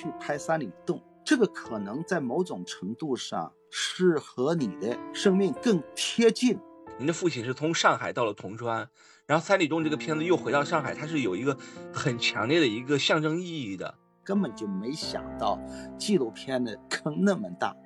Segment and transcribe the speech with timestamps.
[0.00, 6.58] 去拍三里洞，这个可能在某种程度上是和你的生命更贴近。
[6.96, 8.88] 您的父亲是从上海到了铜川，
[9.26, 11.54] 然后三里洞这个片子又回到上海，它是有一个
[11.92, 13.94] 很强烈的一个象征意义的。
[14.24, 15.58] 根本就没想到
[15.98, 17.76] 纪录片的坑那么大，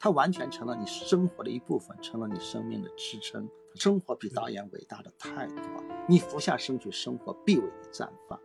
[0.00, 3.48] 它完全成了你生活的一部分，成了你生命的支撑。
[3.76, 5.62] 生活比导演伟大的太多，
[6.08, 8.40] 你俯下身去，生活必为你绽放。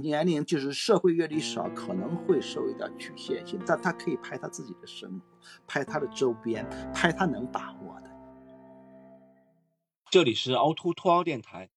[0.00, 5.26] 年龄就是社会阅历少，可能会受一点局限性，但他可以拍他自己的生活，
[5.66, 8.10] 拍他的周边，拍他能把握的。
[10.10, 11.70] 这里是凹凸凸凹电台，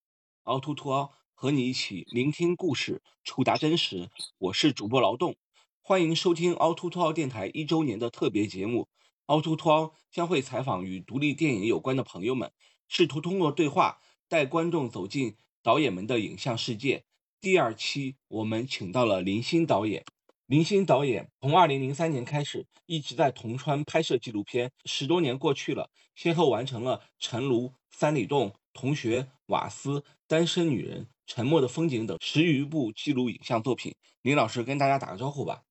[0.44, 1.14] 凹凸凸凹。
[1.42, 4.10] 和你一起聆听故事，触达真实。
[4.40, 5.38] 我是主播劳动，
[5.82, 8.90] 欢迎收听凹凸凸凹电台一周年的特别节目。
[9.28, 12.52] 凹凸凸凹将会采访与独立电影有关的朋友们，
[12.90, 17.06] 试图通过对话带观众走进导演们的影像世界。
[17.42, 20.04] 第二期我们请到了林鑫导演。
[20.46, 31.06] 林鑫导演从二零零三年开始一直在铜川拍摄纪录片，十多年过去了，先后完成了《陈炉》《三里洞》《同学》《瓦斯》《单身女人》。
[31.30, 35.62] 沉默的风景等十余部记录影像作品，林老师跟大家打个招呼吧。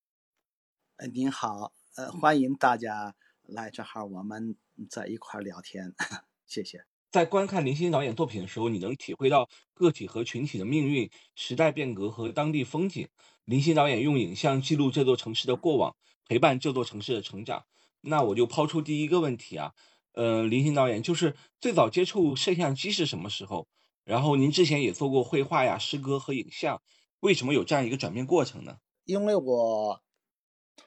[0.98, 4.56] 呃，您好，呃，欢迎大家来这哈，我们
[4.88, 5.92] 在一块聊天，
[6.46, 6.84] 谢谢。
[7.10, 13.08] 在观看林鑫导演作品的时候，你能体会到个体和群体的命运、时代变革和当地风景。
[13.44, 17.64] 林鑫导演用影像记录这座城市的过往，陪伴这座城市的成长。
[18.02, 19.72] 那我就抛出第一个问题啊，
[20.12, 23.66] 呃，林鑫导演就是最早接触摄像机是什么时候？
[24.04, 26.80] 然后您之前也做过绘画呀、诗歌和影像，
[27.20, 28.76] 为什么有这样一个转变过程呢？
[29.04, 30.00] 因为我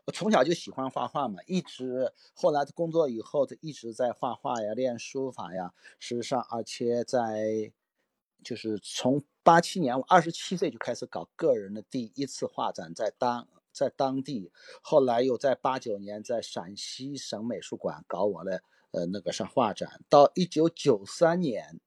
[0.05, 5.73] 我从小就喜欢画画嘛，一直后来工作以后，就一直在画画呀、练书法呀。
[5.99, 7.71] 事实上，而且在
[8.43, 21.79] 就是从八七年，我二十七岁就开始搞个人的第一次画展，在当在当地，后来又在八九年在陕西省美术馆搞我的呃那个上画展，到一九九三年。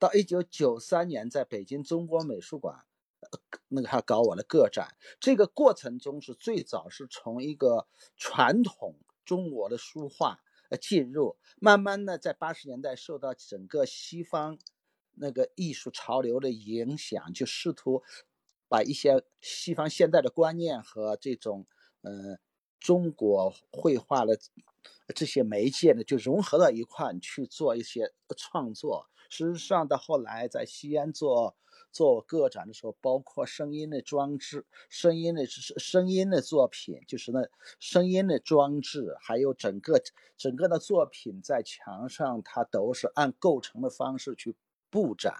[0.00, 2.84] 到一九九三年，在北京中国美术馆，
[3.68, 4.96] 那个他搞我的个展。
[5.20, 7.86] 这个过程中是最早是从一个
[8.16, 10.40] 传统中国的书画
[10.70, 14.58] 呃进入，慢慢的在八十年代受到整个西方
[15.14, 18.02] 那个艺术潮流的影响，就试图
[18.68, 21.66] 把一些西方现代的观念和这种
[22.02, 22.38] 呃
[22.78, 24.38] 中国绘画的
[25.14, 29.08] 这些媒介呢，就融合到一块去做一些创作。
[29.30, 31.56] 事实上，到后来在西安做
[31.90, 40.02] 做个展的时候，包括声音的装置、声音的声音的作品，就是那声音的装置，还有整个
[40.36, 44.54] 整个的作品在墙上，它都是按构成的方式去
[44.90, 45.34] 布展。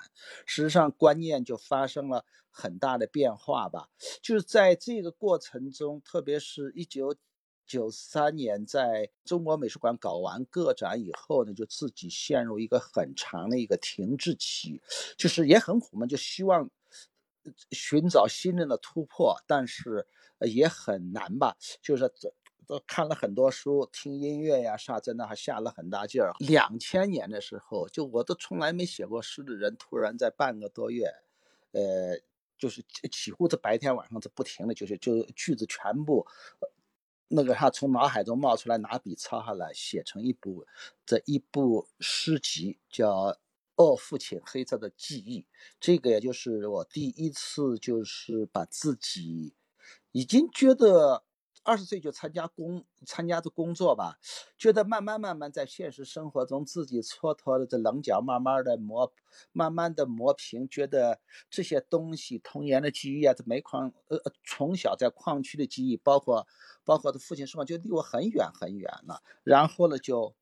[0.47, 3.89] 实际上，观念就发生了很大的变化吧。
[4.23, 7.15] 就是在这个过程中，特别是一九。
[7.69, 14.81] 九三年在中国美术馆搞完个展以后呢，就自己陷入一个很长的一个停滞期，
[15.19, 16.69] 就是也很苦闷，就希望
[17.71, 20.06] 寻找新人的突破，但是
[20.41, 21.55] 也很难吧。
[21.83, 22.33] 就是这
[22.67, 26.33] 都看了很多书，听音乐呀啥，在那还下了很大劲儿。
[26.39, 31.05] 两千年的时候，就我都从来没写过诗的人，突然在半个多月，
[31.73, 32.19] 呃，
[32.56, 36.27] 就是几乎是白天晚上是不停的，就是就句子全部。
[37.28, 40.66] 那个他从脑海中冒出来，拿笔抄下来，写成一部
[41.06, 43.11] 这一部诗集，叫
[43.77, 45.41] 《二父亲黑色的记忆》。
[45.78, 49.55] 这个也就是我第一次，就是把自己
[50.12, 51.25] 已经觉得。
[51.65, 54.19] 二十岁就参加工参加的工作吧，
[54.57, 59.13] 觉得慢慢慢慢在现实生活中自己蹉跎的这棱角，慢慢的磨，
[59.53, 61.21] 慢慢的磨平，觉得
[61.51, 66.47] 这些东西童年的记忆啊，这煤矿呃从小在矿区的记忆，包括
[66.85, 69.23] 包括他父亲生活，就离我很远很远了。
[69.44, 70.35] 然后呢，就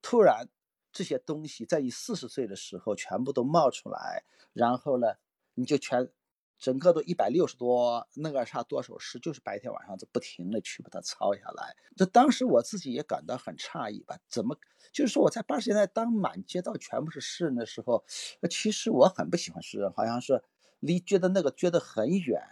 [0.00, 0.48] 突然
[0.92, 5.14] 这些东西在你四十岁的时候全部都冒出来，然后呢，
[5.54, 6.10] 你就全。
[6.58, 11.76] 整个都一百六十多，那个啥多首诗，就是白天晚上就不停的去把它抄下来。
[11.96, 14.18] 这当时我自己也感到很诧异吧？
[14.28, 14.58] 怎么
[14.92, 18.04] 就是说我在八十年代当满街道全部是诗人的时候，
[18.50, 20.42] 其实我很不喜欢诗人，好像是
[20.80, 22.42] 离觉得那个觉得很远。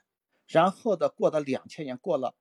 [0.47, 2.37] 然后的过到两千年，过了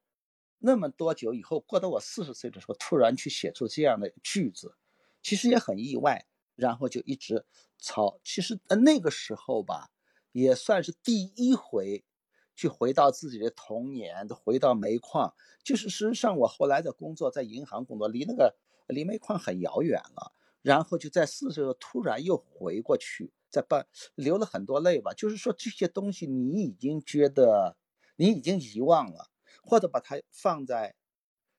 [0.60, 4.76] 那么多久以后，过到我四十岁的时候，突然去写出这样的句子，
[5.24, 6.28] 其实也很意外。
[6.56, 7.46] 然后就一直
[7.78, 8.18] 抄。
[8.24, 9.90] 其实那个时候吧。
[10.36, 12.04] 也算是第一回，
[12.58, 15.34] 去回到自己的童年，回到煤矿。
[15.64, 18.54] 就是事实上，我后来的工作在银行工作，离那个
[18.88, 20.34] 离煤矿很遥远了。
[20.62, 25.14] 然后就在四十岁突然又回过去，在办流了很多泪吧。
[25.14, 27.78] 就是说这些东西你已经觉得
[28.18, 29.30] 你已经遗忘了，
[29.64, 30.96] 或者把它放在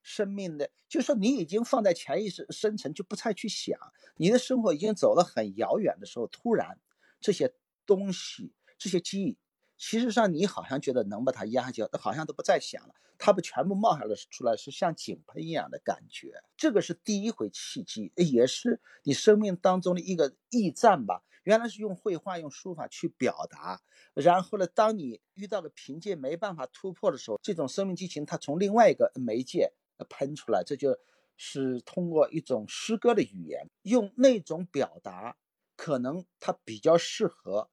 [0.02, 3.81] 生命的，就是说你已经放在潜意识深层，就不再去想，
[4.17, 6.78] 你的生活已经走了很遥远的时候，突然
[7.19, 7.55] 这些
[7.87, 9.37] 东西、这些记忆，
[9.76, 16.43] 其实上你好像觉得能把它压下去，好像都不再想了，它不全部冒下来出来，是像井喷一样的感觉。
[16.56, 21.23] 这个是第一回契机，也是你生命当中的一个驿站吧。
[21.44, 23.81] 原来是用绘画、用书法去表达，
[24.14, 29.73] 然后呢，当你遇到了瓶颈没办法突破的时候，这种生命激情它从另外一个媒介
[30.08, 30.99] 喷出来，这就
[31.37, 35.37] 是通过一种诗歌的语言，用那种表达，
[35.76, 37.70] 可能它比较适合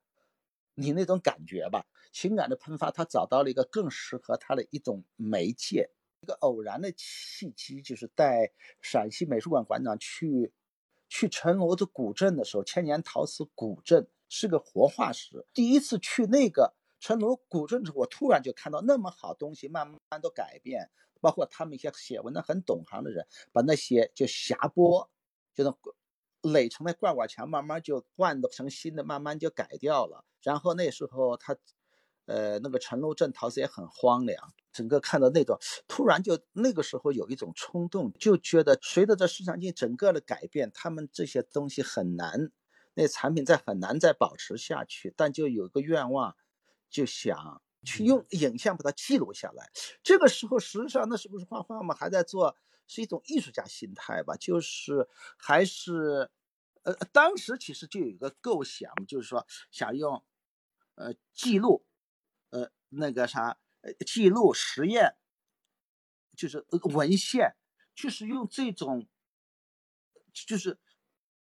[0.75, 5.89] 你那种感觉吧，情感的喷发，他找到了一个更适合他的一种媒介。
[6.21, 10.53] 一个偶然的契机，就是带陕西美术馆馆长去。
[11.09, 15.45] 去陈罗的古镇的时候，千年陶瓷古镇是个活化石。
[15.53, 20.89] 第一次去那个陈罗古镇的时候，我突然就看到那么好东西慢慢都改变，
[21.21, 25.07] 包括他们一些写文的很懂行的人，把那些就匣钵，
[25.53, 25.71] 就那
[26.43, 30.23] 垒成的罐罐墙，慢慢就换成新的，慢慢就改掉了。
[30.43, 31.57] 然后那时候他。
[32.25, 35.59] 呃，那个陈楼镇陶瓷也很荒凉，整个看到那种，
[35.89, 42.49] 突然就那个时候有一种冲动，就觉得随着这市场经济整个的改变，他们这些东西很难，
[42.93, 46.37] 那产品再很难再保持下去，但就有个愿望，
[46.89, 49.69] 就想去用影像把它记录下来。
[50.01, 51.93] 这个时候实际上那是不是画画嘛？
[51.93, 52.55] 还在做，
[52.87, 54.35] 是一种艺术家心态吧？
[54.35, 55.07] 就是
[55.37, 56.29] 还是，
[56.83, 60.23] 呃，当时其实就有一个构想，就是说想用，
[60.95, 61.85] 呃，记录。
[62.49, 65.15] 呃，那个啥，呃，记录实验，
[66.37, 67.55] 就是文献，
[67.95, 69.07] 就是用这种，
[70.31, 70.77] 就是，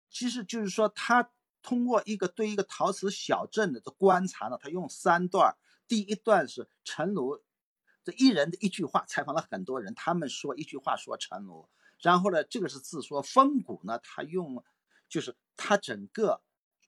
[0.10, 1.31] 其实就是说，他
[1.62, 5.56] 通过一个对一个陶瓷小镇的观察呢，他用三段，
[5.88, 7.42] 第一段是陈炉
[8.07, 11.68] 这一人的一句话，采访了很多人，他们说一句话说陈炉，
[12.00, 14.63] 然后呢，这个是自说，风骨呢，他用，
[15.09, 16.42] 就是他整个。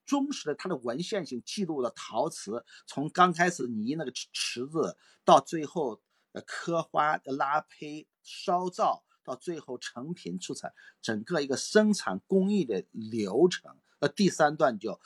[0.06, 6.02] 忠实的，它的文献性记录了陶瓷从刚开始泥那个池子，到最后
[6.32, 13.78] 呃刻花、拉胚、烧造，到最后成品出产，整个一个生产工艺的流程。
[14.00, 15.00] 呃，第三段就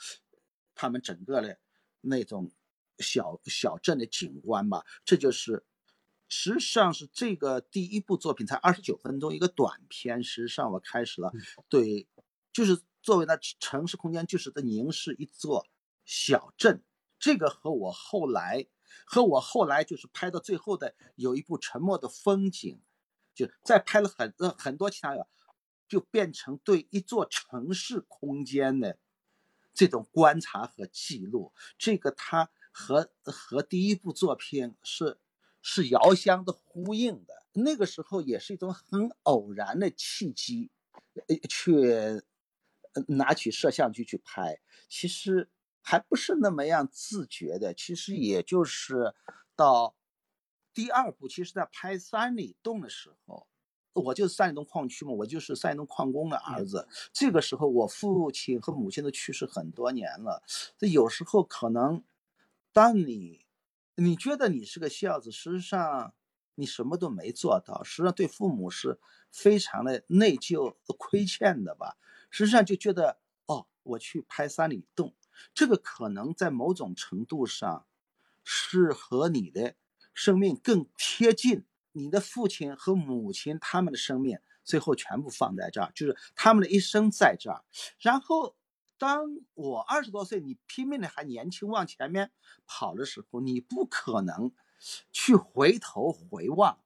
[0.74, 1.58] 他们整个的
[2.00, 2.50] 那种
[2.98, 5.66] 小小镇的景观吧，这就是
[6.28, 11.32] 实际上是这个第一部作品才二十九分钟一个短片，实际上我开始了
[11.68, 12.06] 对，
[12.52, 12.82] 就是。
[13.04, 15.66] 作为那城市空间，就是在凝视一座
[16.06, 16.82] 小镇。
[17.18, 18.66] 这个和我后来，
[19.04, 22.76] 和我后来就是拍到最后的有一部《沉默的风景》，
[23.34, 25.28] 就再拍了很呃很多其他的，
[25.86, 28.98] 就变成对一座城市空间的
[29.74, 31.52] 这种观察和记录。
[31.76, 35.18] 这个它和和第一部作品是
[35.64, 37.42] 是遥相的呼应的。
[37.54, 40.70] 那个时候也是一种很偶然的契机，
[41.26, 42.22] 呃，去。
[43.08, 45.50] 拿起摄像机去拍，其实
[45.80, 47.74] 还不是那么样自觉的。
[47.74, 49.12] 其实也就是
[49.56, 49.96] 到
[50.72, 53.48] 第二部，其实在拍三里洞的时候，
[53.94, 56.86] 我就是三里洞矿区嘛，我就是三里洞矿工的儿子。
[57.12, 60.44] 这个时候，我父亲和母亲都去世很多年了。
[60.78, 62.04] 这有时候可能，
[62.72, 63.43] 当你
[63.96, 66.14] 你觉得你是个孝子，实际上
[66.56, 68.98] 你什么都没做到，实际上对父母是
[69.30, 71.96] 非常的内疚、亏欠的吧。
[72.30, 75.14] 实际上就觉得，哦，我去拍三里洞，
[75.54, 77.86] 这个可能在某种程度上，
[78.42, 79.76] 是和你的
[80.12, 81.64] 生命更贴近。
[81.96, 87.62] 你的父亲和母亲他们的生命最后全部放在这儿，就是他们的一生在这儿。
[88.00, 88.56] 然后，
[88.98, 92.30] 当我二十多岁，你拼命的还年轻往前面
[92.66, 94.52] 跑的时候，你不可能
[95.12, 96.78] 去回头回望。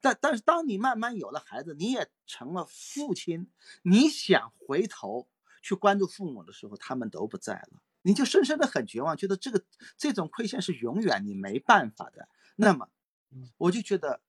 [0.00, 3.50] 但但是，当你慢慢有了孩子，你也成了父亲，
[3.82, 5.28] 你想回头
[5.62, 9.62] 去关注父母的时候，他们都不在了，你就深深的很绝望，觉得这个
[9.98, 12.28] 这种亏欠是永远你没办法的。
[12.56, 12.88] 那么，
[13.58, 14.22] 我就觉得，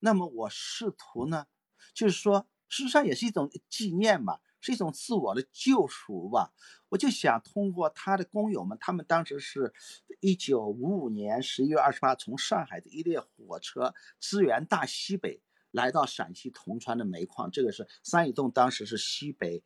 [0.00, 1.46] 那么我试图呢，
[1.94, 4.40] 就是说，事实上也是一种纪念吧。
[4.62, 6.52] 是一种自我的救赎吧，
[6.88, 9.74] 我就想通过他的工友们，他们当时是
[10.20, 15.42] 一九五五年十一月二十八从上海的一列火车支援大西北
[15.72, 19.64] 来到陕西铜川的煤矿，这个是三里洞，当时是西北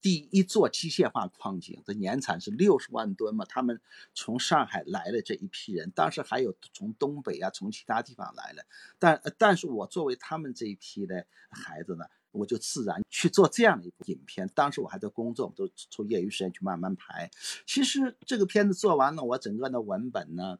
[0.00, 3.44] 第一座机械化矿井，的年产是六十万吨嘛。
[3.44, 3.80] 他们
[4.12, 8.66] 从上海来的这一批人，当时还有从东北啊，从其他地方来的，
[8.98, 12.06] 但但是我作为他们这一批的孩子呢。
[12.32, 14.48] 我就自然去做这样的一部影片。
[14.54, 17.30] 当时我还在工作，都抽业余时间去慢慢拍。
[17.66, 20.58] 其实这个片子做完了，我整个的文本呢，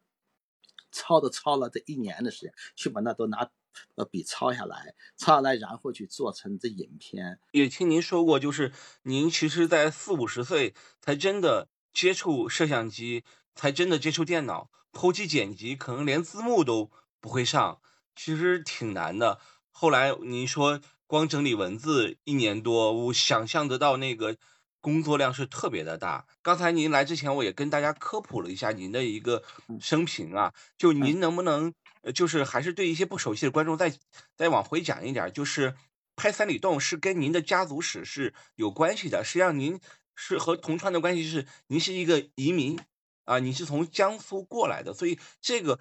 [0.90, 3.50] 抄都抄了这一年的时间，去把那都拿
[3.94, 7.40] 呃笔抄下来，抄下来然后去做成这影片。
[7.52, 13.24] 也听您说过，就是您其实，在四五十岁才真的接触摄像机，
[13.54, 17.80] 才真的接触电脑，后期剪辑可能连字幕都不会上，
[18.14, 19.40] 其实挺难的。
[19.70, 20.80] 后来您说
[21.12, 24.34] 光整理文字一年多，我想象得到那个
[24.80, 26.26] 工作量是特别的大。
[26.40, 29.42] 刚才您来之前，我也跟大家科普了一下您的一个
[29.78, 33.92] 生平啊，就您能不能，呃，就是还是对一些不熟悉的观众再
[34.34, 35.76] 再往回讲一点，就是
[36.16, 39.22] 拍三里洞是跟您的家族史是有关系的。
[39.22, 39.78] 实际上，您
[40.14, 42.80] 是和铜川的关系是您是一个移民
[43.26, 45.78] 啊，你是从江苏过来的，所以这个。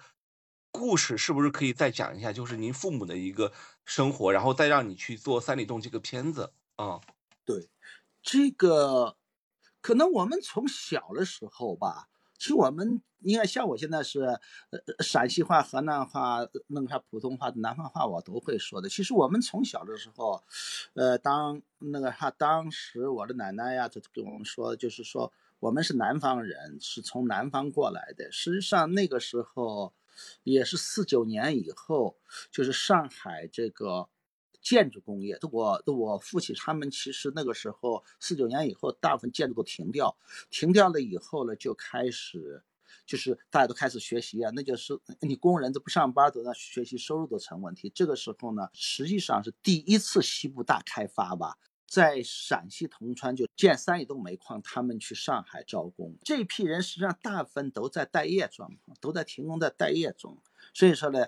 [0.72, 2.32] 故事是不是可以再讲一下？
[2.32, 3.52] 就是您父母的一个
[3.84, 6.98] 生活，然后再让你去做三里洞这个片子啊？
[7.44, 7.68] 对，
[8.22, 9.16] 这个
[9.82, 16.38] 可能我们从小的时候吧，其实我们你看，像我现在是呃陕西话、河南话、
[16.68, 18.88] 弄啥普通话、南方话，我都会说的。
[18.88, 20.42] 其实我们从小的时候，
[20.94, 28.32] 呃，当那个哈当时我的奶奶呀，就跟我们说，就是说我们是南方人，是从南方过来的。
[28.32, 29.92] 实际上那个时候。
[30.42, 32.18] 也是四九年以后，
[32.50, 34.08] 就是上海这个
[34.60, 40.16] 建筑工业，我我父亲他们其实那个时候四九年以后，大部分建筑都停掉，
[40.50, 42.62] 停掉了以后呢，就开始
[43.06, 47.90] 就是大家都开始学习啊，那就是你工人都不上班，都在学习，收入都成问题。
[47.94, 51.56] 这个时候呢，实际上是第一次西部大开发吧。
[51.92, 60.38] 在陕西铜川就建三里洞煤矿，他们去上海招工，这批人实际上大部分都在待业状况，都在停工在待业中，
[60.72, 61.26] 所以说呢，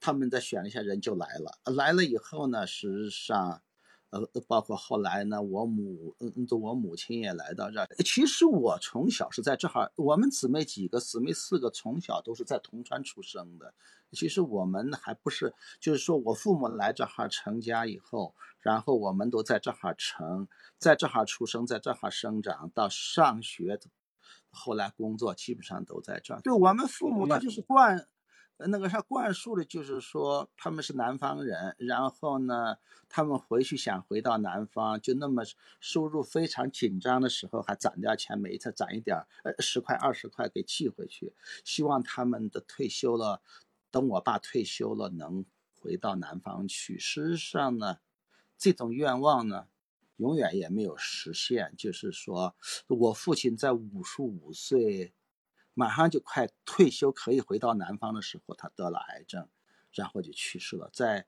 [0.00, 3.62] 他们再选了一下人就来了，来了以后呢，实际上。
[4.10, 7.88] 呃，包括后来呢，我母，嗯嗯，我母亲也来到这儿。
[8.04, 13.72] 其实我从小是在这儿，我们姊妹几个，姊妹四个，从小都是在铜川出生的。
[14.12, 20.46] 其实我们还不是，就是说我父母来这哈成家以后，然后我们都在这哈成，
[20.78, 23.80] 在这哈出生，在这哈生长，到上学，
[24.50, 26.40] 后来工作，基本上都在这儿。
[26.40, 28.06] 对我们父母，他就是惯。
[28.64, 32.76] 那个啥灌输的就是说他们是南方人，然后呢，
[33.08, 35.42] 他们回去想回到南方，就那么
[35.80, 43.42] 收入非常紧张的时候，还攒点钱，每一次攒一点呃，十块二十块给寄回去，希望他们的退休了，
[43.92, 45.44] 等我爸退休了能
[45.78, 46.98] 回到南方去。
[46.98, 47.98] 事实上呢，
[48.58, 49.68] 这种愿望呢，
[50.16, 51.72] 永远也没有实现。
[51.78, 52.56] 就是说
[52.88, 55.14] 我父亲在五十五岁。
[55.74, 59.48] 马上就快退休，可以回到南方的时候，他得了癌症，
[59.94, 60.90] 然后就去世了。
[60.92, 61.26] 在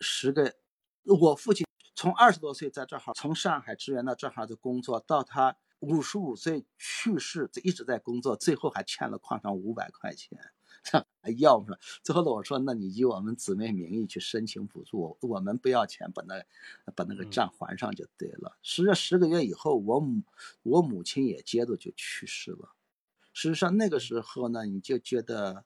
[0.00, 0.56] 十个，
[1.04, 10.50] 我父亲从二十多岁在这儿，从上海支援到这儿的工作，到他五十五岁去世，这一直在工作，最后还欠了矿上五百块钱，
[11.20, 11.78] 还 要是吧？
[12.02, 16.42] 最后呢，我说，那你以我们姊妹名义去申请补助，我们不要钱，把那
[16.94, 18.56] 把那个账还上就对了。
[18.62, 20.22] 实际上十个月以后，我母
[20.62, 22.72] 我母亲也接着就去世了。
[23.32, 25.64] 实际上那个时候呢，你就觉得，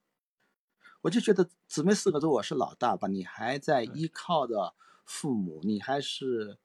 [1.02, 6.58] 我就觉得姊妹四个都我是老大吧，你还在依靠着父母，你还是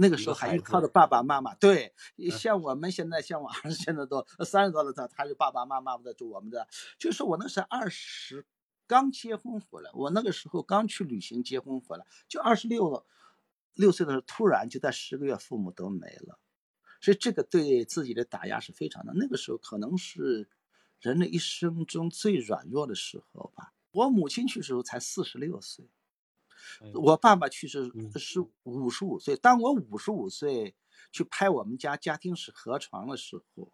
[0.00, 1.54] 那个时候还依靠着爸爸妈妈。
[1.56, 1.92] 对，
[2.30, 6.68] 像我们现在，像我儿子现在都三十多了，他他是爸爸妈妈在住我们的。
[6.98, 8.46] 就是我那时候二十
[8.86, 13.04] 刚结婚回来，我那个时候刚去旅行结婚回来，就二十六
[13.74, 16.38] 六岁的时候，突然就在十个月，父母都没了。
[17.00, 19.12] 所以这个对自己的打压是非常的。
[19.14, 20.48] 那个时候可能是
[21.00, 23.72] 人的一生中最软弱的时候吧。
[23.90, 25.88] 我母亲去世时候才四十六岁，
[26.94, 29.36] 我爸爸去世是五十五岁。
[29.36, 30.74] 当我五十五岁
[31.12, 33.72] 去拍我们家家庭史河床的时候。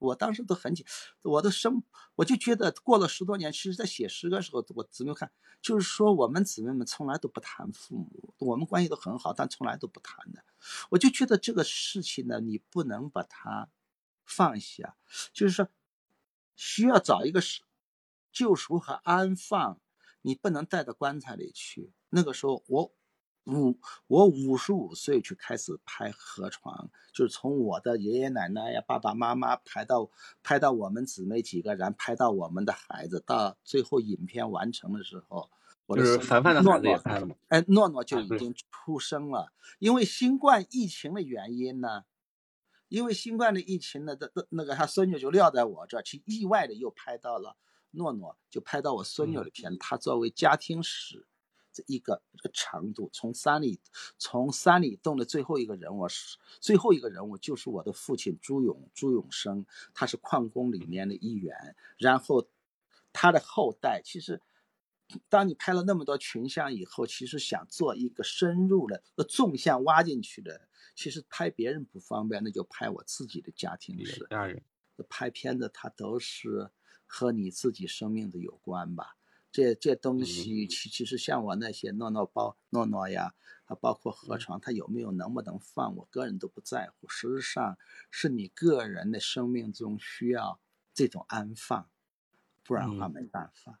[0.00, 0.86] 我当时都很紧，
[1.22, 1.82] 我的生
[2.14, 10.44] 我就觉得过了十多年，其实在写诗的时候，我姊妹看，就是说我们姊妹们从来都不谈父母，我们关系都很好，但从来都不谈的。
[10.90, 13.70] 我就觉得这个事情呢，你不能把它
[14.24, 14.96] 放下，
[15.32, 15.68] 就是说
[16.54, 17.62] 需要找一个是
[18.30, 19.80] 救赎和安放，
[20.22, 21.92] 你不能带到棺材里去。
[22.10, 22.92] 那个时候我。
[23.50, 30.10] 五，我五十五岁去开始拍河床，就是从我的爷爷奶奶呀、爸爸妈妈拍到
[30.42, 35.48] 拍到我们姊妹几个然后，拍到我们的孩子，到最后影片完成的时候，
[35.96, 37.36] 就是凡凡的孩子也拍了吗？
[37.48, 39.50] 哎，诺诺就已经出生了。
[39.78, 42.04] 因为新冠疫情的原因呢，
[42.88, 47.56] 因为新冠的疫情呢，那那那个他孙女就撂在我这儿，去意外的又拍到了
[47.92, 51.26] 诺诺，就拍到我孙女的片，他作为家庭史。
[51.86, 53.78] 一个这个长度，从山里
[54.18, 61.76] 从山里洞的最后一个人物是最后一个人物，就是我的父亲朱永朱永生，他是矿工里面的一员。
[61.96, 62.48] 然后
[63.12, 64.40] 他的后代，其实
[65.28, 74.26] 当你拍了那么多群像以后，其实想做一个深入的、纵向挖进去的，其实拍别人不方便，那就拍我自己的家庭史。
[74.30, 74.62] 家人
[75.08, 76.70] 拍片子，它都是
[77.06, 79.17] 和你自己生命的有关吧？
[79.50, 83.32] 这这东西，其其实像我那些诺诺包、诺诺呀，
[83.64, 87.08] 啊，包括河床，它有没有能不能放，我个人都不在乎。
[87.08, 87.78] 实际上，
[88.10, 90.60] 是你个人的生命中需要
[90.94, 91.88] 这种安放，
[92.62, 93.80] 不然的话没办法。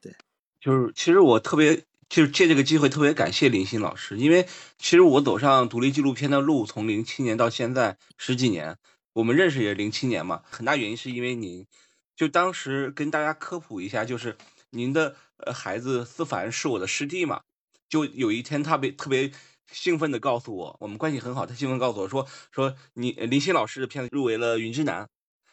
[0.00, 0.14] 对。
[0.60, 4.46] 就是其实我特别就是借这个机会特别感谢林鑫老师，因为
[4.78, 8.78] 其实我走上独立纪录片的路从零七年到现在十几年，
[9.12, 11.66] 我们认识也是零七年嘛，很大原因是因为您，
[12.14, 14.36] 就当时跟大家科普一下，就是
[14.72, 17.42] 您的呃孩子思凡是我的师弟嘛，
[17.88, 19.30] 就有一天他被特别
[19.70, 25.08] 兴奋的告诉我，我们关系很好，他兴奋告诉我说说你林鑫老师的片子入围了云之南，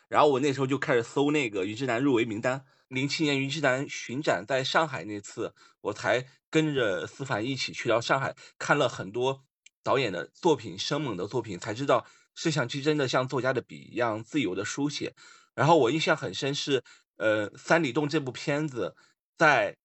[0.07, 2.65] 然后我那时候就开始搜那个云之南入围名单。
[2.87, 9.43] 零七年云之南巡展在上海那次，我才跟着思凡一起去到上海，看了很多
[9.83, 15.13] 导演的作品，生猛的作品，才知道摄像机真的像作家的笔一样自由的书写。
[15.53, 16.83] 然后我印象很深是，
[17.17, 18.95] 呃，三里洞这部片子
[19.39, 19.77] 在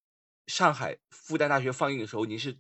[0.48, 2.58] 上海复旦大学放映的时候，您是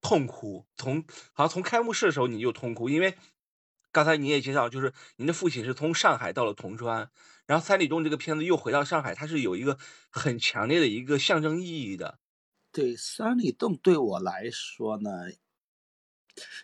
[0.00, 3.16] 痛哭，从好像从开幕式的时候你就痛哭，因为
[3.92, 7.08] 刚才你也介绍，就是您的父亲是从上海到了铜川。
[7.46, 9.78] 然后三里洞这个片子又回到上海，它是有一个
[10.10, 12.18] 很强烈的一个象征意义的。
[12.72, 15.10] 对三里洞对我来说呢，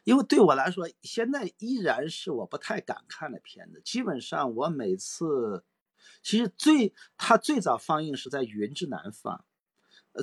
[0.02, 3.80] 因为对我来说，现在依然是我不太敢看的片子。
[3.84, 5.64] 基本上我每次，
[6.20, 9.44] 其实最它最早放映是在云之南放。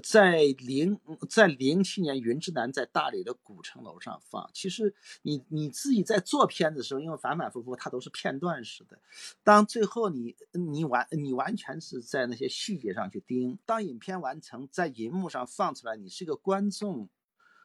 [0.03, 0.99] 在零
[1.29, 4.49] 在零七年，云之南在大理的古城楼上放。
[4.53, 8.99] 其实你你自己在做片子的时候，因为反反复复，它都是片段式的。
[9.43, 13.57] 当最后你你完你完全是在那些细节上去盯。
[13.65, 17.09] 当影片完成在银幕上放出来，你是一个观众，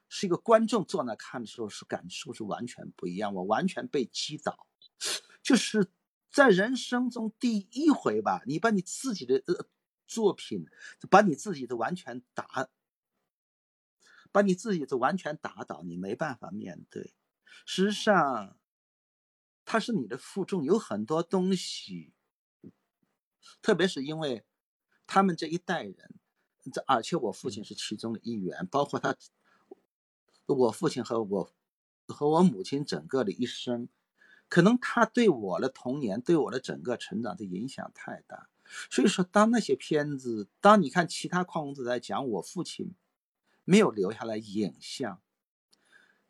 [0.09, 3.35] 是一个观众坐那看的时候，是感受是完全不一样。
[3.35, 4.66] 我完全被击倒，
[5.43, 5.88] 就是
[6.31, 9.66] 在人生中第一回吧，你把你自己的呃。
[10.11, 10.66] 作品
[11.09, 12.68] 把你自己的完全打，
[14.33, 17.14] 把你自己的完全打倒，你没办法面对。
[17.64, 18.59] 实际上，
[19.64, 22.12] 他是你的负重，有很多东西，
[23.62, 24.44] 特别是因为
[25.07, 26.14] 他们这一代人，
[26.73, 29.16] 这而且我父亲是其中的一员，包括他，
[30.46, 31.55] 我父亲和我
[32.09, 33.88] 和我母亲整个的一生，
[34.49, 38.49] 可能他对我的童年，对我的整个成长的影响太大。
[38.91, 42.95] 所以说，当那些片子，当你看其他矿工子在讲我父亲
[43.65, 45.21] 没有留下来影像，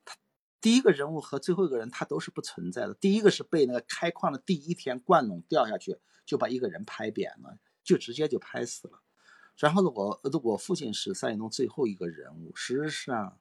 [0.04, 0.16] 他
[0.60, 2.94] 第一个人物和最后一个人他都是不存在的。
[2.94, 9.02] 第一个是被那个开矿的第一天灌笼掉下去，就把一个人拍扁了，就直接就拍死了。
[9.56, 13.38] 然后呢，我我父亲是赛农最后一个人物，事实上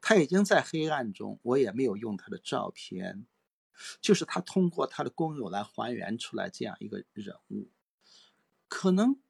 [0.00, 3.26] 他已经在黑暗中，我也没有用他的照片，
[4.00, 7.70] 就是他通过他的工友来还原出来这样一个人物。
[8.74, 9.20] 可能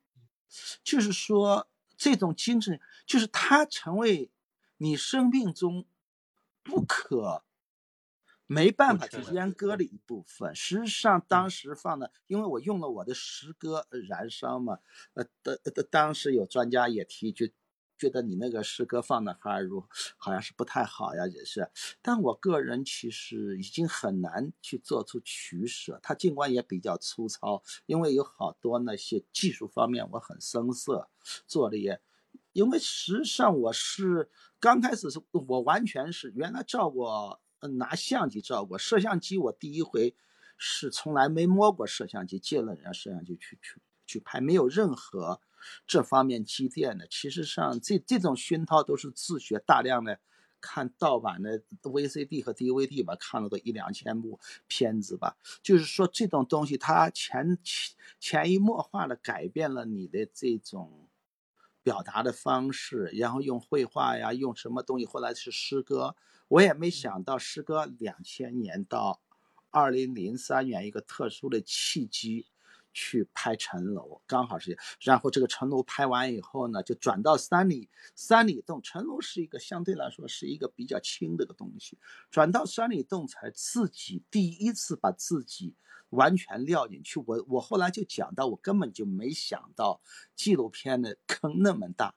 [0.84, 4.30] 就是说，这种精神就是它成为
[4.76, 5.84] 你生命中
[6.62, 7.42] 不可
[8.46, 10.54] 没办法去阉割的一部分。
[10.54, 14.78] 实际上，当时放的，因为我用了我的诗歌《燃烧》嘛，
[15.14, 17.48] 呃，当当时有专家也提，就。
[18.02, 19.84] 觉得你那个诗歌放的哈如
[20.16, 21.70] 好像是不太好呀，也是。
[22.02, 26.00] 但我个人其实已经很难去做出取舍。
[26.02, 31.08] 它尽管也比较粗糙，因为有好多那些技术方面我很生涩，
[31.46, 32.00] 做的也。
[32.52, 37.40] 因为实际上我是刚开始是我完全是原来照过
[37.78, 40.16] 拿相机照过摄像机，我第一回
[40.58, 45.40] 是从来没摸过摄像机，借了人家摄像机去去去拍，没有任何。
[45.86, 50.18] 这方面积淀的，其实上这这种熏陶都是自学，大量的
[50.60, 55.36] 看盗版的 VCD 和 DVD 吧，看了都一两千部片子吧。
[55.62, 61.08] 就是说这种东西，它潜潜潜移默化的改变了你的这种
[61.82, 66.14] 表达的方式，然后用绘画呀，用什么东西，后来是诗歌。
[66.46, 69.20] 我也没想到诗歌两千年到
[69.70, 72.46] 二零零三年一个特殊的契机。
[72.92, 78.80] 去拍城楼，刚好是，然后这个城楼拍完以后呢，就转到三里三里洞。
[78.82, 81.98] 城楼是一个相对来说是一个比较轻的一个东西，
[82.30, 85.74] 转到三里洞才自己第一次把自己
[86.10, 87.18] 完全撂进去。
[87.26, 90.00] 我我后来就讲到，我根本就没想到
[90.34, 92.14] 纪录片的坑那么大，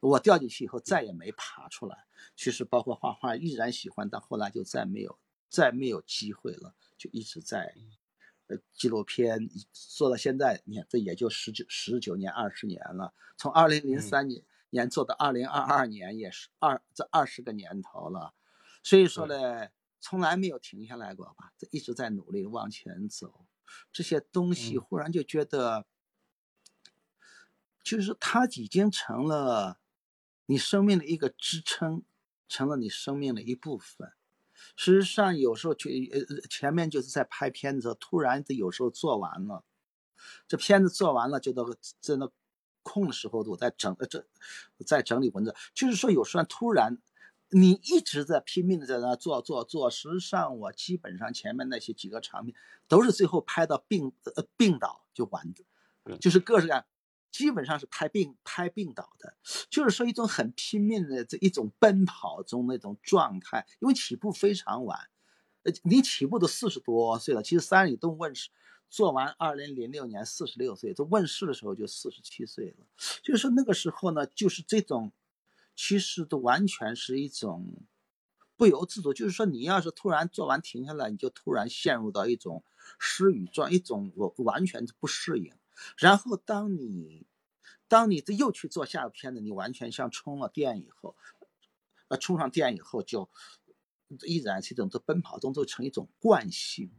[0.00, 2.06] 我掉进去以后再也没爬出来。
[2.36, 7.74] 其实包括画画依然喜欢，但后来就再没有再没有机会了，就一直在。
[8.46, 13.14] 呃，纪录片做到现在，你看这也就十九十九年、二十年了。
[13.36, 18.34] 从二零零三年，年做到二零二二年，也是二这二十个年头了，
[18.82, 19.68] 所以说呢，
[20.00, 23.46] 从来没有停下来过吧，这一直在努力往前走。
[23.90, 25.86] 这些东西忽然就觉得，
[27.82, 29.80] 就是它已经成了
[30.46, 32.04] 你生命的一个支撑，
[32.46, 34.12] 成了你生命的一部分。
[34.76, 39.64] 事实上，有时候去呃前面就是在拍片子，突然的有时候做完了，
[40.48, 41.64] 这片子做完了就到
[42.00, 42.30] 在那。
[42.86, 44.26] 空的时候，我在整呃这，
[44.84, 46.98] 在整理文字，就是说有时候突然，
[47.48, 52.54] 你一直在拼命的在那做做做，实际上我基本上前面那些几个场面
[52.86, 56.84] 都是最后拍到病呃病倒就完的，就是各式各样，
[57.34, 59.34] 基本上是拍病拍病倒的，
[59.68, 65.10] 就是说一种很拼命的这一种奔跑中那种状态，因为起步非常晚，
[65.64, 68.50] 呃你起步都四十多岁了，其实三里洞问世。
[68.88, 72.86] 做完二零零六年四十六岁，这问世的时候就四十七岁了。
[73.24, 75.10] 就是说那个时候呢，就是这种，
[75.74, 77.82] 其实都完全是一种
[78.56, 79.12] 不由自主。
[79.12, 82.62] 就是说你要是突然做完停下来，你就突然陷入到一种
[83.00, 85.52] 失语状，一种我完全不适应。
[85.96, 87.26] 然后当你
[87.88, 91.16] 当你这又去做下个片子，你完全像充了电以后，
[92.08, 93.28] 呃，充上电以后就
[94.22, 96.90] 依然是一种这奔跑动作成一种惯性。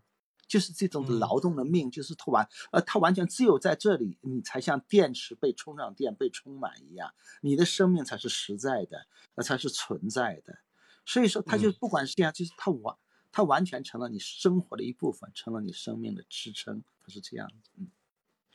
[0.47, 10.59] 就是这种劳动的命，就是它完，呃，它完全只有在这里，你才像电池被充上电、被充满一样，你的生命才是实在的，那才是存在的。
[11.03, 12.95] 所以说，它就不管是这样，就是它完，
[13.31, 17.71] 它完全成了你生活的一部分，成了你生命的支撑，它是这样子。
[17.77, 17.89] 嗯，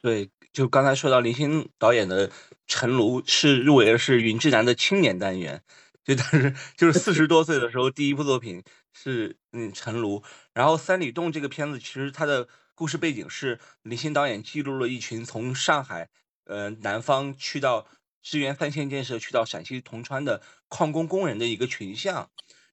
[0.03, 2.29] 对，就刚才说到林星导演的
[2.67, 5.63] 《陈炉》是入围的是云之南的青年单元。
[6.03, 8.63] 就当时就是四十多岁的时候，第一部作品
[8.95, 10.21] 是嗯《陈炉》，
[10.55, 16.09] 然后《三里洞》这个片子其实它的故事背景是林星导演记录了一群从上海
[16.47, 17.87] 呃南方去到
[18.23, 22.31] 支援三线建设去到陕西铜川的矿工工人的一个群像。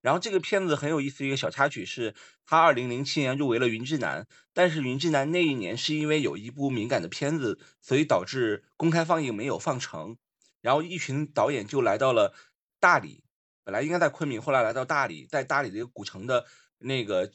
[0.08, 2.16] 然后这个片子很有意思，一个小插曲是，
[2.46, 10.16] 他二零零七年入围了云之南，但是云之南那一年是因为有一部敏感的片子，所以导致公开放映没有放成，
[10.62, 12.34] 然后一群导演就来到了。
[12.80, 13.22] 大理
[13.66, 16.46] 本来应该在昆明，后来来到大理，在大理的一个古城的
[16.78, 17.34] 那个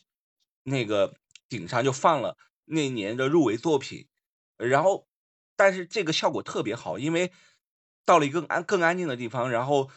[0.62, 1.14] 那个
[1.50, 4.06] 顶上就放了那年的入围作品，
[4.56, 5.06] 然后
[5.56, 7.32] 但是这个效果特别好，因为
[8.06, 9.90] 到了一个安更安静的地方，然后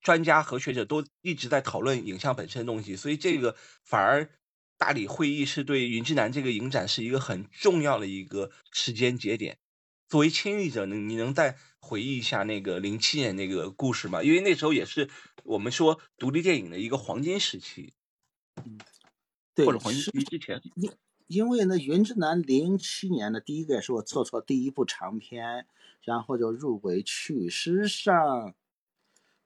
[0.00, 4.30] 专家和学者都一直在讨论影像本身的东西，所以这个反而
[4.78, 9.58] 大理会议是对云之南这个影展是一个很重要的一个时间节点。
[10.08, 14.22] 作为亲历者，你你能再回忆一下那个零七年那个故事吗？
[14.22, 15.10] 因为那时候也是
[15.42, 17.92] 我们说独立电影的一个黄金时期，
[18.56, 18.78] 嗯，
[19.54, 20.60] 对，或者黄金时期之前。
[20.76, 20.92] 因
[21.26, 25.66] 因为呢，云之南零七年的第一个也是我做错第一部长片，
[26.02, 27.48] 然后就入围去。
[27.48, 28.54] 事实上，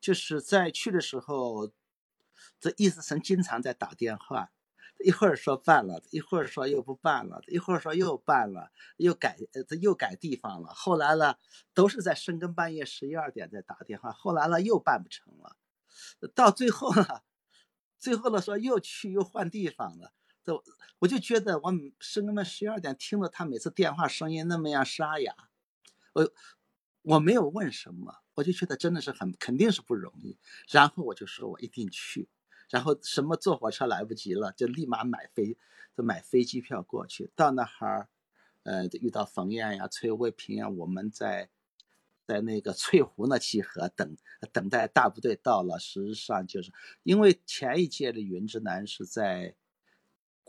[0.01, 1.71] 就是在去的时候，
[2.59, 4.51] 这易思成经常在打电话。
[5.03, 10.75] 一会儿说办了，一会儿说又不办了，一会儿说又办了，又改，呃，这又改地方了。
[10.75, 11.37] 后来呢，
[11.73, 14.13] 都是在深更半夜十一二点在打电话。
[14.13, 15.57] 后来呢，又办不成了，
[16.35, 17.23] 到最后呢，
[17.99, 20.13] 最后呢说又去又换地方了。
[20.45, 20.63] 这
[20.99, 25.35] 我就觉得我深更半夜十一二点听着他每次电话声音那么样沙哑，
[26.13, 26.31] 我
[27.01, 30.39] 我没有问什么，我就觉得真的是很肯定是不容易。
[30.71, 32.29] 然后我就说我一定去。
[32.71, 35.59] 然后什么坐火车来不及了，就立马买飞，
[35.97, 37.31] 就买飞机票过去。
[37.35, 38.09] 到那哈儿，
[38.63, 41.51] 呃，遇到冯燕呀、崔卫平呀，我们在
[42.25, 44.17] 在那个翠湖那集合，等
[44.53, 45.79] 等待大部队到了。
[45.79, 46.73] 实际上就是
[47.03, 49.57] 因为前一届的云之南是在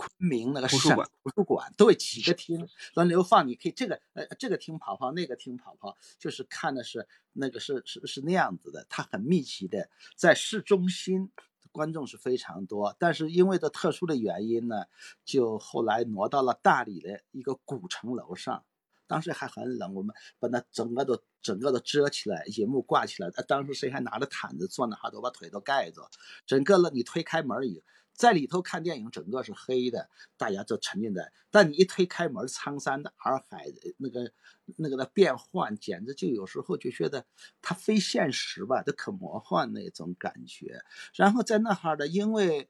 [0.01, 11.29] 昆明那个省图书馆，对，几个厅轮流放，你可以这个呃这个厅跑跑，那个厅跑跑，就是看的是那个是是是那样子的，它很密集的，在市中心。
[11.73, 14.87] 观众是非常多，但是因为的特殊的原因呢，
[15.23, 18.65] 就后来挪到了大理的一个古城楼上。
[19.07, 23.29] 当时还很冷，我们把那整个都整个都遮起来，银幕挂起来。
[23.47, 26.09] 当时谁还拿着毯子坐那哈，都把腿都盖着。
[26.45, 27.81] 整个了，你推开门以
[28.21, 30.07] 在里头看电影，整个是黑的，
[30.38, 31.34] 大家都沉浸在。
[31.49, 33.65] 但你一推开门，苍山的洱海，
[33.97, 34.31] 那个
[34.77, 37.25] 那个的变幻，简直就有时候就觉得
[37.63, 40.84] 它非现实吧，它可魔幻那种感觉。
[41.15, 42.69] 然后在那哈的，因为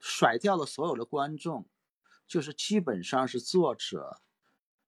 [0.00, 1.68] 甩掉了所有的观众，
[2.26, 4.20] 就是基本上是作者、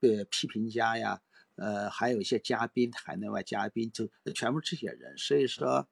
[0.01, 1.23] 呃批评家呀，
[1.55, 5.17] 呃还有一些嘉宾，海内外嘉宾，就全部这些人。
[5.17, 5.89] 所以说，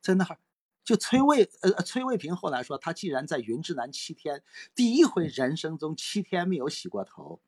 [0.00, 0.36] 在那哈。
[0.84, 4.42] 就崔卫呃崔卫平后来说，他既然在云之南七天，
[4.74, 7.40] 第一回人生中七天没有洗过头，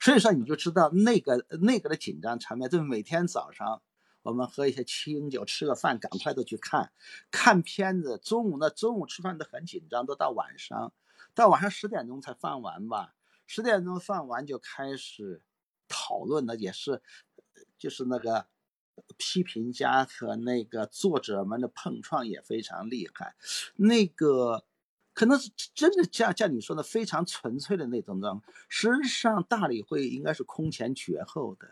[0.00, 3.82] 所以说你就知道那个那个的紧张场面，就每天早上
[4.22, 6.92] 我们喝一些清酒，吃个饭，赶快的去看，
[7.30, 8.18] 看片子。
[8.22, 10.92] 中午呢，中午吃饭都很紧张，都到晚上，
[11.34, 13.14] 到晚上十点钟才放完吧。
[13.46, 15.42] 十点钟放完就开始
[15.86, 17.00] 讨论了，也是，
[17.78, 18.48] 就是那个
[19.16, 23.34] 批评家和那个作者们的碰撞也非常厉害。
[23.76, 24.64] 那个
[25.14, 31.68] 可能是真的像像你说的非常纯粹的那种状实际上，大理会应该是空前绝后的，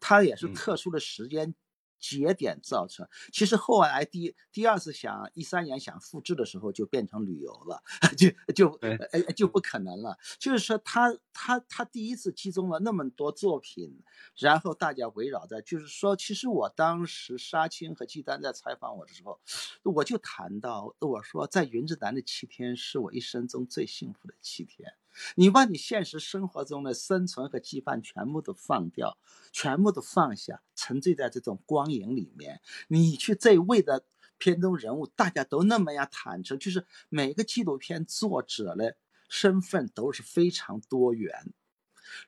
[0.00, 1.54] 它也是特殊的时间。
[1.98, 7.82] 节点造成，其实后来第第二次想一三年想复制的时候，就变成旅游了，
[8.16, 8.70] 就就
[9.12, 10.18] 呃就不可能了。
[10.38, 14.02] 就是说他他他第一次集中了那么多作品，
[14.36, 19.40] 然后大家围绕在，就是说，其实我当时沙青和季丹在采访我的时候，
[19.82, 24.94] 我就谈到我说，在云之南的七天是我一生中最幸福的七天。
[25.34, 29.18] 你把你现实生活中的生存和羁绊全部都放掉，
[29.52, 32.60] 全部都放下，沉醉在这种光影里面。
[32.88, 34.04] 你去这位的
[34.38, 38.96] 片中人物，大家都那么样坦诚，就是每个纪录片作者的
[39.28, 41.52] 身份都是非常多元。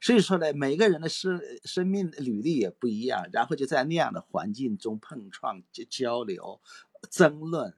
[0.01, 6.61] 所以说呢，每个人的生生命履历也不一样，然后就在那样的环境中碰撞、交流、
[7.11, 7.77] 争论，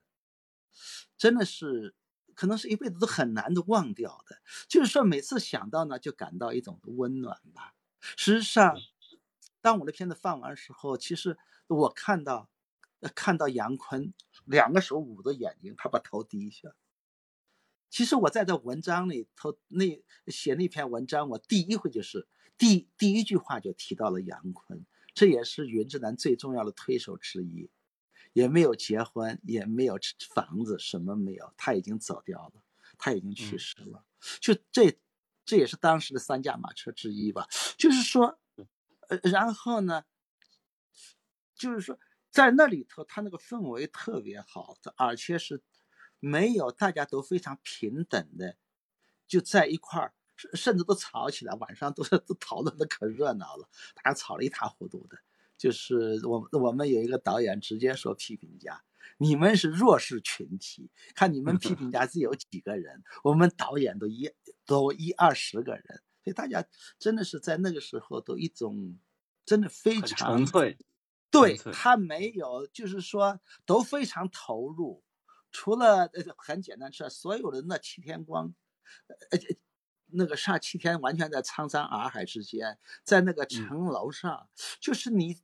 [1.17, 1.95] 真的是。
[2.41, 7.75] 可能是一辈子都很难的忘掉的，就是说每次想到呢，就感到一种温暖吧。
[8.17, 8.75] 实际上，
[9.61, 12.49] 当我的片子放完时候，其实我看到，
[13.13, 14.11] 看到杨坤
[14.45, 16.73] 两个手捂着眼睛，他把头低下。
[17.91, 22.27] 其实我在这文章里头那写那篇文章，我第一回就是
[22.57, 27.69] 第第一句话就提到了杨坤，这也是云之南最重要的推手之一。
[28.33, 29.97] 也没有结婚，也没有
[30.33, 32.63] 房子，什么没有，他已经走掉了，
[32.97, 34.05] 他已经去世了。
[34.39, 34.99] 就这，
[35.45, 37.47] 这也是当时的三驾马车之一吧。
[37.77, 38.39] 就是说，
[39.09, 40.05] 呃，然后呢，
[41.55, 45.61] 就是说，在那里头，他那个氛围特别好，而且是
[46.19, 48.55] 没有大家都非常平等的，
[49.27, 50.13] 就在一块儿，
[50.53, 55.17] 甚至都吵起来，晚上都是都讨论的可热闹了，大家吵得一塌糊涂的。
[55.61, 58.83] 就是我我们有一个导演直接说批评家，
[59.19, 64.31] 你们是弱势群体，看你们批评家 只有几个人，我们导演都一
[64.65, 65.83] 都一二十个人，
[66.23, 66.65] 所以大家
[66.97, 68.97] 真的是在那个时候都一种
[69.45, 70.79] 真的非常纯粹，
[71.29, 75.03] 对他没有就是说都非常投入，
[75.51, 78.55] 除了呃很简单是所有的那七天光，
[79.29, 79.37] 呃。
[80.13, 84.47] 那个煞七天完全在苍山洱海之间，在那个城楼上，
[84.79, 85.37] 就是你，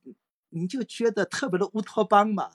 [0.50, 2.52] 你就觉得特别的乌托邦嘛，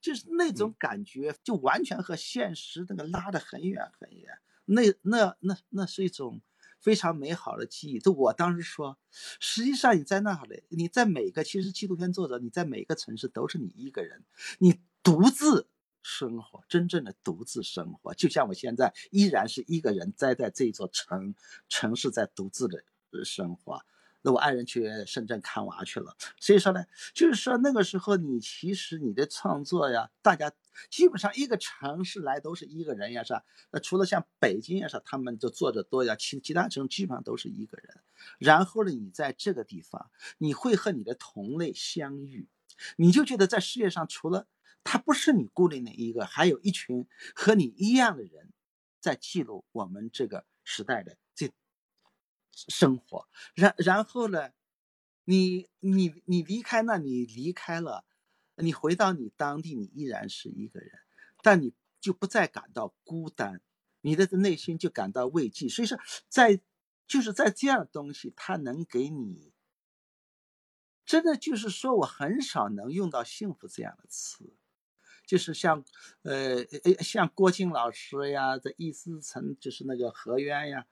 [0.00, 4.38] 就是那种感觉，就完全和现实那个拉得很远很远。
[4.66, 6.40] 那那那那是一种
[6.80, 7.98] 非常美好的记忆。
[7.98, 8.98] 就我当时说，
[9.40, 14.24] 实际上你在那里，你在每个其实纪录片作者，你在每个城市都是你一个人，
[14.58, 15.68] 你独自。
[16.04, 21.34] 生活真正的独自生活，就像我现在依然是一个人栽在这座城
[21.68, 22.84] 城市，在独自的
[23.24, 23.82] 生活。
[24.26, 30.50] 那我爱人去深圳看娃去了，所以说呢，就是说那个时候你其实你的创作呀，大家
[30.90, 33.44] 基本上一个城市来都是一个人呀，是吧？
[33.70, 38.00] 那除了像北京呀，是他们就作者多呀，其其他城基本上都是一个人。
[38.38, 42.48] 然后呢，你在这个地方，你会和你的同类相遇，
[42.96, 44.46] 你就觉得在世界上除了。
[44.84, 48.52] 他不是你孤立的一个，还有一群和你一样的人，
[49.00, 51.50] 在记录我们这个时代的这
[52.52, 53.26] 生活。
[53.54, 54.50] 然然后呢，
[55.24, 58.04] 你你你离开那，你离开了，
[58.56, 60.92] 你回到你当地，你依然是一个人，
[61.42, 63.62] 但你就不再感到孤单，
[64.02, 65.68] 你的内心就感到慰藉。
[65.68, 66.60] 所以说，在
[67.06, 69.52] 就是在这样的东西，它能给你，
[71.06, 74.54] 真的就是说我很少能用到幸福这样的词。
[75.26, 75.82] 就是像，
[76.22, 80.86] 呃呃，像郭靖老师呀，这易思成，就是那个何渊呀，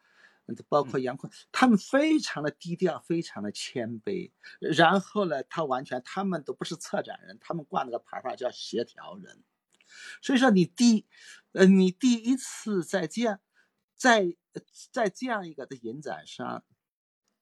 [0.69, 4.33] 包括杨坤，他们非常的低调，非常的谦卑。
[4.61, 9.43] 然后呢，他完全，他们都不是策展人，他们挂那个牌牌叫协调人。
[10.23, 11.07] 所以说，你第，
[11.53, 13.41] 呃，你第一次在这样，
[13.95, 14.35] 在
[14.91, 16.65] 在这样一个的影展上，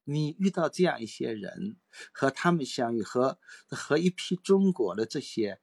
[0.05, 1.76] 你遇到这样一些人，
[2.12, 5.61] 和他们相遇，和和一批中国的这些。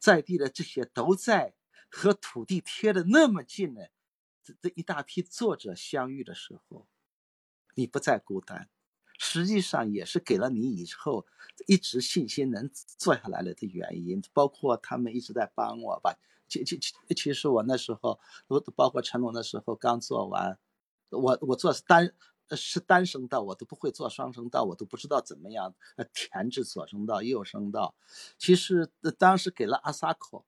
[0.00, 1.54] 在地的这些都在
[1.90, 3.82] 和土地贴的那么近呢，
[4.42, 6.88] 这这一大批作者相遇的时候，
[7.74, 8.68] 你不再孤单，
[9.18, 11.26] 实际上也是给了你以后
[11.66, 14.22] 一直信心能做下来了的原因。
[14.32, 18.18] 包括他们一直在帮我吧，其其其其实我那时候，
[18.74, 20.58] 包括成龙的时候刚做完，
[21.10, 22.14] 我我做单
[22.56, 27.94] 是单声道，我都不会做双声道，我都不知道怎么样呃填制左声道、右声道。
[28.38, 30.44] 其实当时给了阿萨口，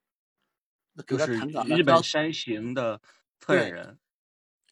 [1.05, 3.01] 给就是了唐港日本山形的
[3.39, 3.99] 策展人。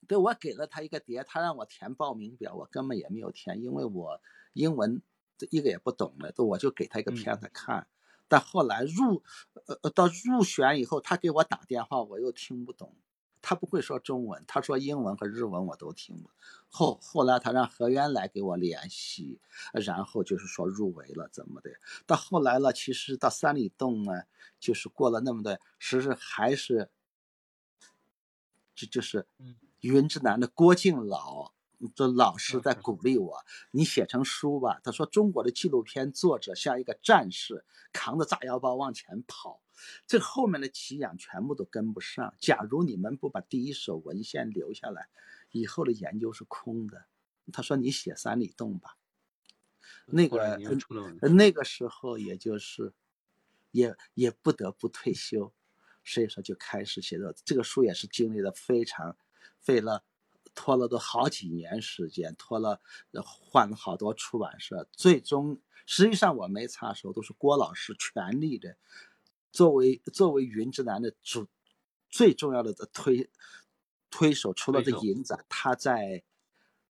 [0.08, 4.20] 对，我给了他一个碟，他让我填报名表，我根本也没有填，因为我
[4.54, 5.02] 英文
[5.52, 7.88] 一个也不懂的，我就给他一个片子看。
[8.28, 9.24] 但后来入，
[9.82, 12.96] 呃，到入选以后，他给我打电话，我又听不懂，
[13.42, 16.30] 他不会说中文，他说英文和日文我都听了。
[16.70, 19.40] 后后来他让何渊来给我联系，
[19.74, 21.72] 然后就是说入围了怎么的。
[22.06, 24.24] 到后来了，其实到三里洞呢，
[24.60, 26.90] 就是过了那么多，实实还是，
[28.76, 29.28] 就就是
[29.82, 31.52] 云之南的郭靖老。
[31.96, 33.38] 这老师在鼓励我，
[33.72, 34.80] 你写成书吧。
[34.84, 39.62] 他说中国的纪录片作者像一个战士，扛着炸药包往前跑，
[40.06, 42.34] 这后面的给养全部都跟不上。
[42.40, 45.10] 假如你们不把第一手文献留下来，
[45.52, 47.06] 以后的研究是空的。
[47.52, 48.98] 他说你写三里洞吧。
[50.06, 50.58] 那个
[51.22, 52.94] 那个时候也就是，
[53.72, 55.52] 也也不得不退休，
[56.04, 57.34] 所以说就开始写作。
[57.44, 59.18] 这个书也是经历了非常，
[59.58, 60.04] 费了。
[60.54, 62.82] 拖了都好几年时间，拖了
[63.24, 68.78] 换了好多出版社，最终实际上我没插手，都是郭老师全力的，
[69.52, 71.48] 作为作为云之南的主
[72.10, 73.30] 最重要的推
[74.10, 76.24] 推手，除了这影展，他在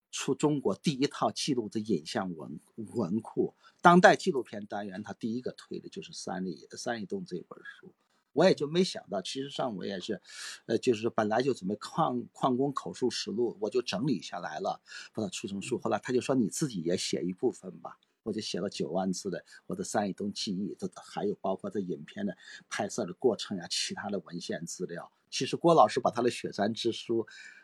[0.10, 7.94] 出中国第一套记录的影像文文库，当代纪录片单元，他第一个推的就是三里三里洞这本书。
[8.34, 10.22] 我也就没想到，其实上我也是，
[10.66, 14.82] 呃，就是本来就准备矿矿工口述实录，我就整理下来了，
[15.14, 15.78] 把它出成书。
[15.78, 22.38] 后来他就说你自己也写一部分吧，我就写了九万字的我的三里洞记忆，这还有包括这影片的
[22.70, 25.12] 拍摄的过程呀，其他的文献资料。
[25.30, 27.24] 其实郭老师把他的《雪山之书》，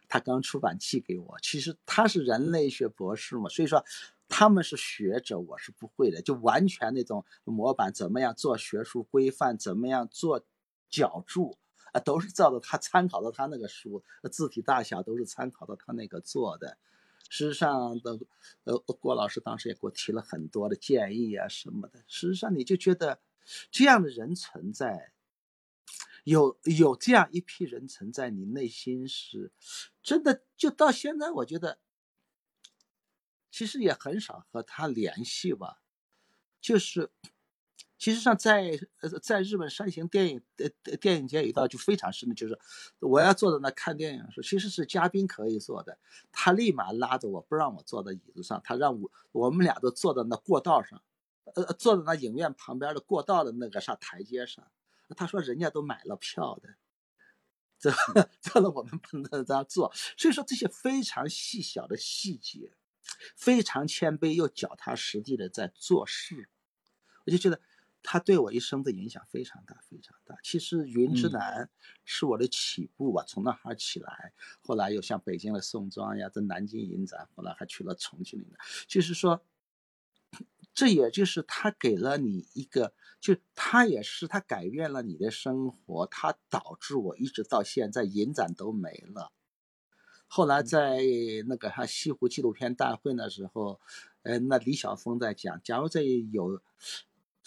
[0.09, 1.37] 他刚出版寄给我。
[1.41, 3.83] 其实他是人类学博士嘛，所以说
[4.27, 10.45] 他们是学者，我是不会的，就完全那种模板，怎么样做学术规范，怎么样做。
[10.89, 11.57] 脚注
[11.93, 16.77] 啊，都是照着他参考的，他那个书字体大小都是参考的他那个做的。
[17.29, 18.19] 事实上的，
[18.63, 21.99] 呃，郭老师当时也给我提了很多的建议啊什么的。
[22.07, 23.19] 事实上你就觉得
[23.69, 25.11] 这样的人存在，
[26.23, 29.51] 有有这样一批人存在，你内心是
[30.01, 30.43] 真的。
[30.55, 31.79] 就到现在，我觉得
[33.51, 35.81] 其实也很少和他联系吧，
[36.61, 37.11] 就是。
[37.97, 42.57] 其实上，在呃，在日本山形电影呃电影节一道就非常深的，就是
[42.99, 45.97] 我要坐在那看电影的时候，其实是嘉宾可以坐的，
[46.31, 51.01] 他立马拉着我不让我坐在椅子上，他让我我们俩都坐在那过道上，
[51.55, 54.69] 呃，坐在那影院旁边的过道的那个啥台阶上，
[55.15, 56.75] 他说人家都买了票的，
[57.79, 57.91] 这
[58.41, 62.73] 这了我们不能这样做，所以说这些非常细小的细节，
[63.35, 66.47] 非常谦卑又脚踏实地的在做事，
[67.25, 67.59] 我就觉得。
[68.03, 70.37] 他对我一生的影响非常大，非常大。
[70.41, 71.69] 其实云之南
[72.05, 74.31] 是我的起步吧，从那哈起来，
[74.61, 78.55] 后来又像北京的宋庄呀，在南京影展，后来还去了重庆的。
[78.87, 79.43] 就是说，
[80.73, 89.33] 这也就是他给了你一个，就他也是他改变了你的生活，他导致我一直到现在影展都没了。
[90.27, 91.01] 后来在
[91.47, 93.81] 那个哈西湖纪录片大会的时候，
[94.21, 96.61] 呃，那李晓峰在讲，假如这有。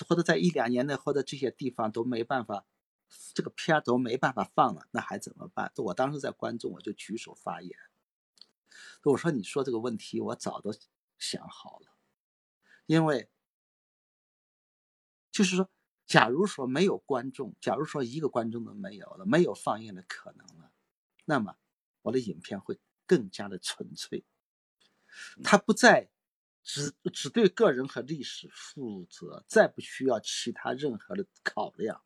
[0.08, 2.64] 或者在一两年内，或者这些地方都没办法，
[3.34, 5.72] 这个片都没办法放了，那还怎么办？
[5.76, 7.78] 我当时在观众，我就举手发言。
[9.02, 10.72] 我说：“你说这个问题，我早都
[11.18, 11.86] 想好了。
[12.86, 13.30] 因为
[15.30, 15.70] 就是说，
[16.06, 20.72] 假如说没有观众，假如说一个观众都没有了，没有放映的可能了，
[21.24, 21.56] 那么
[22.02, 24.24] 我的影片会更加的纯粹，
[25.42, 26.10] 它不再。”
[26.62, 32.02] 只只对个人和历史负责，再不需要其他任何的考量，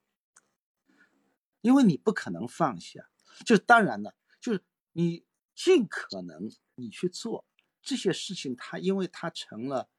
[1.60, 3.10] 因为你不可能放下。
[3.44, 7.44] 就是当然了，就是你尽可能你去做
[7.82, 9.90] 这些事情，它因为它成了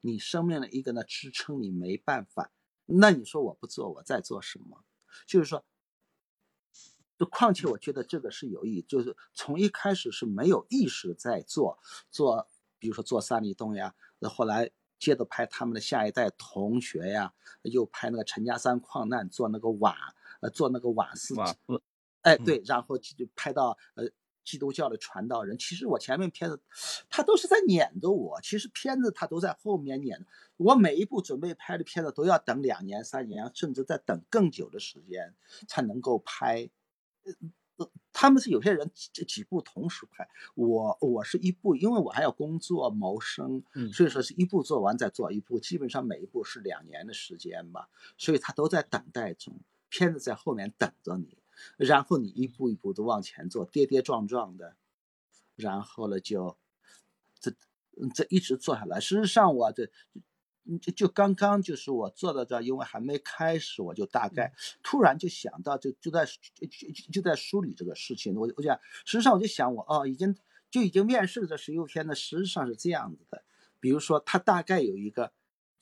[0.00, 2.52] 你生命的一个呢支撑，你没办法。
[2.86, 4.84] 那你说我不做，我在做什么？
[5.26, 5.64] 就是说，
[7.30, 11.78] 况且我觉得这个是有意，就是从一开始是没有意识在做
[12.10, 12.50] 做。
[12.80, 14.68] 比如说做三里洞呀，那后来
[14.98, 19.96] 接着拍他们的下一代同学呀，又拍那个陈家山矿难，做那个瓦，
[20.40, 21.58] 呃，做那个瓦斯，瓦斯，
[22.22, 24.08] 哎，对，然后就拍到呃
[24.44, 25.56] 基督教的传道人。
[25.58, 26.60] 其实我前面片子，
[27.08, 30.26] 他都是在撵着我，其实片子他都在后面撵。
[30.56, 35.34] 我每一部准备拍的片子都要等两年、三年，甚至在等更久的时间
[35.68, 36.68] 才能够拍。
[38.12, 51.38] 他们是有些人这几部同时拍，我我是一部，因为我还要工作谋生，嗯所以说是一部做完再做一部，基本上每一部是两年的时间吧，所以他都在等待中，片子在后面等着你，
[51.76, 54.76] 然后你一步一步的往前做，跌跌撞撞的，
[55.56, 56.56] 然后呢就
[57.38, 57.50] 这
[58.00, 59.00] 嗯这一直做下来。
[59.00, 59.90] 事实上我这。
[60.70, 68.34] 嗯就就刚刚就是我坐到这儿，因为还没开始，我就大概突然就想到，就就在就就就在梳理这个事情。
[68.36, 70.36] 我我想，实际上我就想我哦，已经
[70.70, 73.42] 就已经面试这十六天的，实际上是这样子的。
[73.80, 75.32] 比如说，它大概有一个，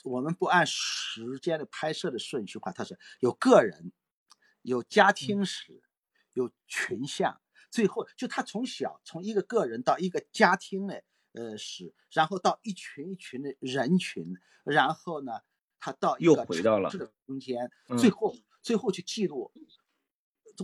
[0.05, 3.93] 我们不按时间的拍摄的顺序话，它是有个人，
[4.63, 5.83] 有家庭史，
[6.33, 11.03] 有群像，最后就他从小从一个个人到一个家庭的
[11.39, 14.35] 呃史，然后到一群一群的人群，
[14.65, 15.33] 然后呢，
[15.79, 19.53] 他到一又个回到了城市的空间，嗯最后最后去记录。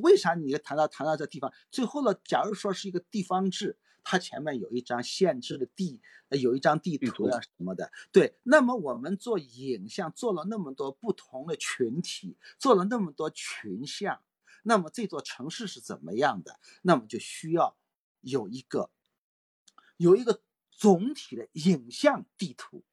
[0.02, 1.52] 为啥你谈到谈到这地方？
[1.70, 6.00] 最后呢，假如说是一个地方志，它前面有一张限制的地，
[6.30, 7.92] 呃有一张地图呀什么的。
[8.10, 14.20] 对，那么我们做影像做了那么多不同的群体，做了那么多群像，
[14.64, 16.58] 那么这座城市是怎么样的？
[16.82, 17.76] 那么就需要
[18.20, 18.90] 有一个
[19.96, 20.42] 有一个
[20.76, 22.84] 总体的影像地图。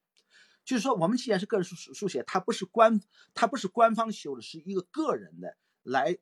[0.64, 3.00] 就是说，我们既然是个人书书写，它不是官，
[3.34, 6.18] 它不是官方修的，是一个个人的来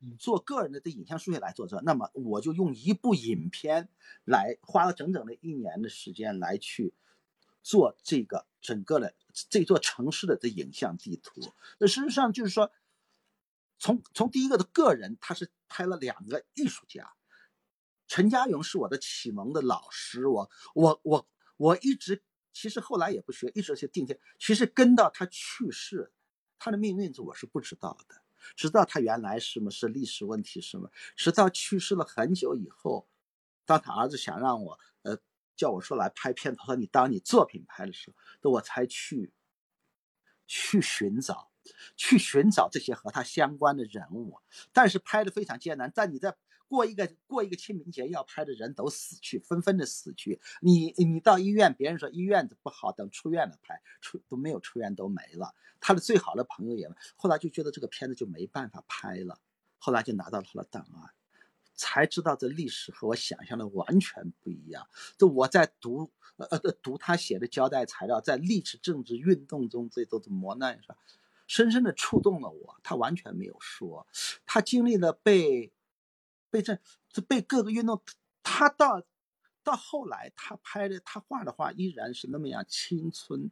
[0.00, 1.80] 嗯做个人的的影像书写来做这。
[1.82, 3.88] 那么我就用一部影片
[4.24, 6.92] 来花了整整的一年的时间来去
[7.62, 11.40] 做这个整个的这座城市的这影像地图。
[11.78, 12.72] 那实际上就是说，
[13.78, 17.14] 从从第一个的个人，他是拍了两个艺术家，
[18.06, 26.12] 陈家勇是我的启蒙的老师，我我我我一直其实后来也不学，一直是定天，其实跟到他去世，
[26.58, 28.22] 他的命运我是不知道的，
[28.56, 33.08] 直到他原来什么是历史问题什么，直到去世了很久以后，
[33.64, 35.18] 当他儿子想让我呃
[35.56, 39.32] 叫我说来拍片，他说你当你作品拍的时候，那我才去
[40.46, 41.50] 去寻找。
[41.96, 44.38] 去寻找这些和他相关的人物，
[44.70, 45.90] 但是拍的非常艰难。
[45.90, 46.36] 在你在
[46.74, 50.40] 过一个过一个清明节要拍的人都死去，纷纷的死去。
[50.60, 55.54] 你你到医院，别人说医院不好，等出院了拍，出都没有出院都没了。
[55.80, 59.38] 他的最好的朋友也，后来就觉得这个片子就没办法拍了，
[59.78, 61.10] 后来就拿到了他的档案，
[61.74, 64.88] 才知道这历史和我想象的完全不一样。
[65.16, 70.96] 就我在读呃呃读他写的交代材料，在历史政治运动中这都是磨难上。
[71.46, 74.06] 深深的触动了我，他完全没有说，
[74.46, 75.73] 他经历了被
[76.54, 76.78] 被这
[77.10, 78.00] 这被各个运动，
[78.44, 79.02] 他到
[79.64, 83.50] 到后来他拍的他画的画依然是那么样青春，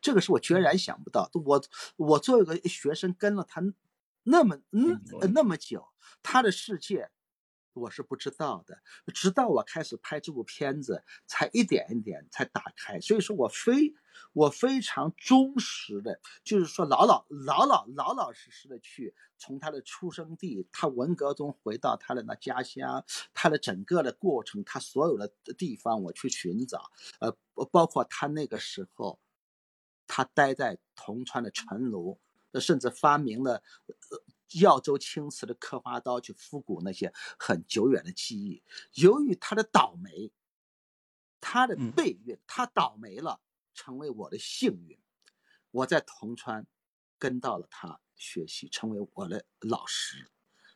[0.00, 1.30] 这个是我决然想不到。
[1.32, 1.62] 我
[1.94, 3.62] 我作为一个学生跟了他
[4.24, 5.00] 那么嗯
[5.32, 5.86] 那么久，
[6.20, 7.08] 他的世界
[7.78, 8.78] 我是不知道的，
[9.14, 13.00] 直到我开始拍这部片子，才一点一点才打开。
[13.00, 13.94] 所以说我非
[14.32, 27.32] 我非常忠实的，就是说老老老老老老实实的去从他的出生地，他文革中回到他的那家乡，他的整个的过程，他所有的地方我去寻找，呃，
[27.70, 29.18] 包括他那个时候，
[30.06, 32.18] 他待在铜川的城炉，
[32.60, 33.62] 甚至发明了。
[33.86, 34.18] 呃
[34.54, 38.62] 耀州青瓷的刻花刀去复古那些很久远的记忆。
[38.94, 40.32] 由于他的倒霉，
[41.40, 43.40] 他的背运，他倒霉了，
[43.74, 44.98] 成为我的幸运。
[45.70, 46.66] 我在铜川
[47.18, 50.30] 跟到了他学习，成为我的老师，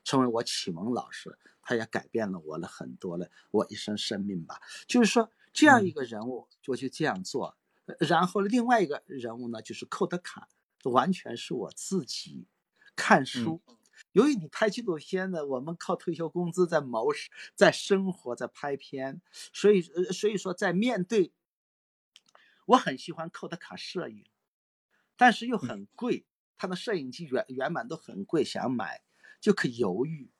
[0.04, 1.38] 成为我启蒙老师。
[1.62, 4.60] 他也改变了我的很多的我一生生命吧。
[4.86, 7.56] 就是说，这样一个人物，我就这样做。
[7.98, 10.48] 然后另外一个人物呢，就是寇德卡，
[10.84, 12.46] 完全是我自己。
[12.94, 13.62] 看书，
[14.12, 17.08] 由于你拍纪录片呢，我们靠退休工资在谋
[17.54, 19.20] 在生活，在拍片，
[19.52, 21.32] 所以呃，所以说在面对，
[22.66, 24.24] 我很喜欢寇德卡摄影，
[25.16, 26.26] 但是又很贵，
[26.56, 29.02] 他的摄影机原原版都很贵，想买
[29.40, 30.30] 就可犹豫，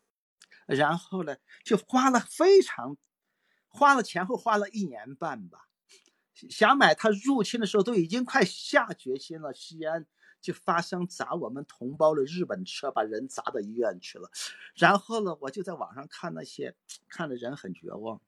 [0.66, 2.96] 然后呢，就花了非常，
[3.68, 5.68] 花了前后花了一年半吧，
[6.50, 10.06] 想买他入侵的时候都已经快下决心了，西安。
[10.42, 14.30] 就发生砸我们同胞的日本车，把人砸到医院去了。
[14.74, 16.76] 然后呢，我就在网上看那些，
[17.08, 18.20] 看的人很绝望。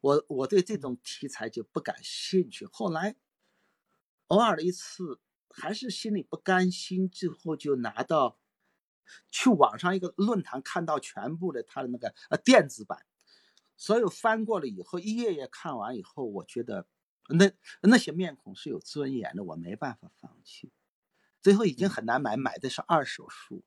[0.00, 2.66] 我我对这种题材就不感兴趣。
[2.66, 3.16] 后来
[4.26, 5.20] 偶尔的一次，
[5.50, 8.38] 还是心里不甘心，最后就拿到
[9.30, 13.06] 去网上一个论坛看到全部的他的那个呃电子版，
[13.76, 16.86] 所有翻过了以后，一页页看完以后，我觉得
[17.28, 17.50] 那
[17.82, 20.72] 那些面孔是有尊严的，我没办法放弃。
[21.42, 23.64] 最后已经很难买，买的是二手书。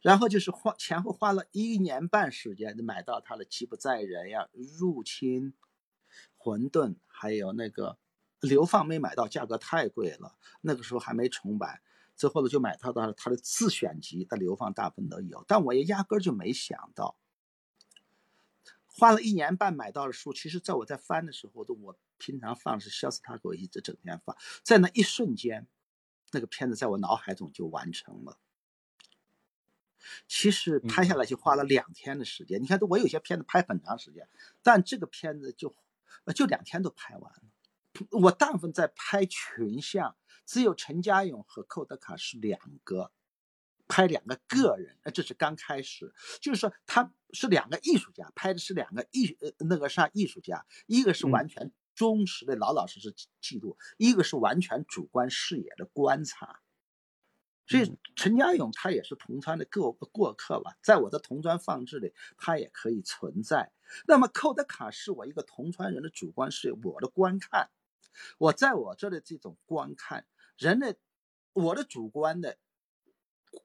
[0.00, 5.52] 然后就是花前后花了一年半时间买到他的《吉普赛人》呀，《入侵》、
[6.38, 7.98] 《混沌》，还有那个
[8.40, 11.82] 流放没买到，价格太贵了，那个时候还没重版。
[12.16, 17.16] 最后呢，就买到了他的自选集的《流放》，大部分都有，但我也压根儿就没想到，
[18.86, 25.66] 花了一年半买到的书，其实在我在翻的时候，都我平常放是肖斯塔科一直整天放，在那一瞬间，
[26.30, 28.38] 那个片子在我脑海中就完成了。
[30.26, 32.62] 其实拍下来就花了两天的时间。
[32.62, 34.28] 你看，我有些片子拍很长时间，
[34.62, 35.76] 但这个片子就，
[36.34, 37.42] 就两天都拍完了。
[38.10, 40.16] 我大部分在拍群像，
[40.46, 43.12] 只有陈嘉勇和寇德卡是两个，
[43.88, 44.96] 拍两个个人。
[45.02, 51.70] 呃，这是刚开始，就是说他是两个艺术家，拍的是两个艺呃那个啥艺术家，一个是完全
[52.00, 56.62] 忠实的老老实实记录，一个是完全主观视野的观察。
[57.66, 63.70] 所以陈家勇他也是铜川的过过客吧，在我的铜川放置里，他也可以存在。
[64.06, 67.68] 那么寇德卡是我一个铜川人的主观视野，我的观看，
[68.38, 70.24] 我在我这的这种观看，
[70.56, 70.96] 人的
[71.52, 72.56] 我的主观的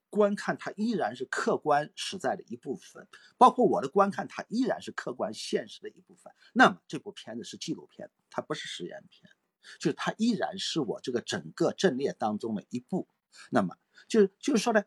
[0.10, 3.08] 观看，它依然是客观实在的一部分，
[3.38, 6.34] 包括我的观看，它依然是客观现实的一部分。
[6.54, 9.32] 那么这部片子是纪录片，它不是实验片，
[9.80, 13.08] 就是它依然是我这个整个阵列当中的一部。
[13.50, 13.78] 那么。
[14.08, 14.84] 就就是说呢，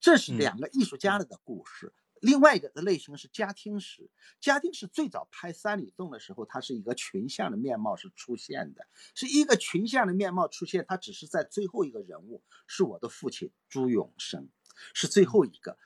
[0.00, 1.92] 这是两个艺术家的的故事。
[2.20, 4.10] 另外一个的类型是家庭史。
[4.40, 10.86] 家庭史最早拍三里洞的时候，它是一个群像的面貌是出现的，是一个群像的面貌出现。
[10.88, 14.48] 它只是在最后一个人物是我的父亲朱永生，
[14.94, 15.76] 是最后一个。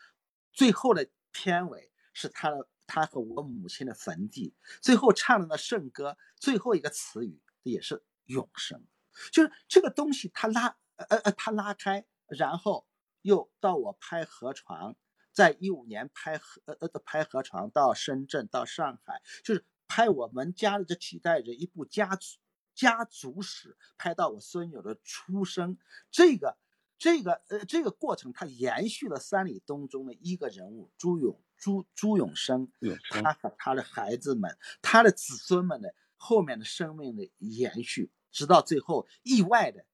[0.52, 8.86] 最后的片尾是他的他和我母亲的坟地，最后唱的那圣歌，最后一个词语也是永生。
[9.32, 10.76] 就是这个东西，它拉。
[10.96, 12.86] 呃呃呃，他拉开，然后
[13.22, 14.94] 又到我拍河床，
[15.32, 22.38] 在一五年拍河呃呃拍河床，到深圳到上海，就是拍我们家的这几代人一部家族
[22.76, 25.78] 家族史，拍到我孙女的出生，
[26.12, 26.56] 这个
[26.96, 32.70] 这个呃这个过程，它延续了三里东中的一个人物朱永朱朱永生，
[33.08, 39.86] 他和他的孩子们，他的子孙们的后面的生命的延续，直到最后意外的。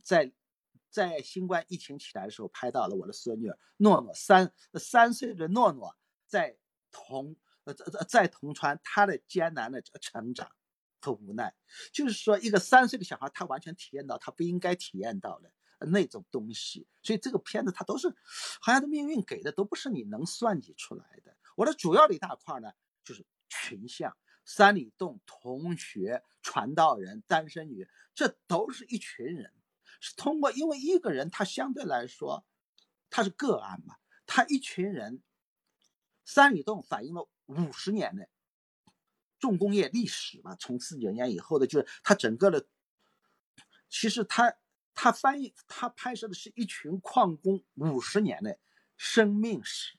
[0.00, 0.32] 在
[0.88, 5.96] 在新冠疫情起来的时候，拍到了我的孙女诺诺三三岁的诺诺
[6.28, 6.56] 在
[6.92, 10.52] 同呃在在铜川她的艰难的成长
[11.00, 11.52] 和无奈，
[11.92, 15.50] 就是说一个三岁的小孩，他完全体验到他不应该体验到的
[15.86, 16.86] 那种东西。
[17.02, 18.08] 所以这个片子它都是
[18.60, 21.36] 好像的命运给的都不是你能算计出来的。
[21.56, 22.72] 我的主要的一大块呢，
[23.04, 29.52] 就是群像三里洞同学、传道人、单身女，这都是一群人。
[30.00, 32.46] 是通过，因为一个人他相对来说，
[33.10, 35.22] 他是个案嘛，他一群人，
[36.24, 38.28] 三里洞反映了五十年的
[39.38, 42.66] 重工业历史嘛，从四九年以后的，就是他整个的，
[43.90, 44.54] 其实他
[44.94, 48.58] 他翻译他拍摄的是一群矿工五十年的
[48.96, 49.96] 生命史，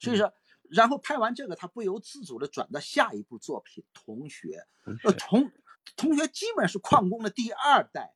[0.00, 0.32] 所以说，
[0.70, 4.66] 然后拍完这个，他不由自主的转到下一部作品，同学，
[5.04, 5.52] 呃，同
[5.96, 8.14] 同学基本是矿工的第二代。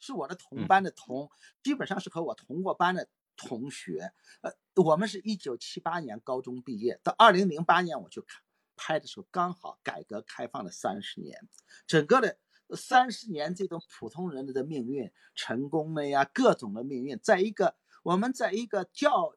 [0.00, 1.28] 是我的同班的同，
[1.60, 4.12] 基本上是和我同过班的同学。
[4.42, 8.40] 呃，我们是一九七八年高中毕业，到二零零八年我去看
[8.76, 11.48] 拍的时候，刚好改革开放的三十年，
[11.88, 12.38] 整个的
[12.76, 19.34] 三十年这种普通人的命运，成功的呀，各种的命运，在一个我们在一个教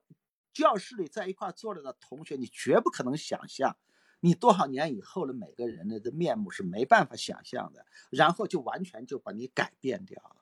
[0.54, 3.78] 教室里在一块坐着的同学，你绝不可能想象，
[4.20, 10.38] 你多少年以后的每个人的的面目是没办法想象的，然后就完全就把你改变掉了。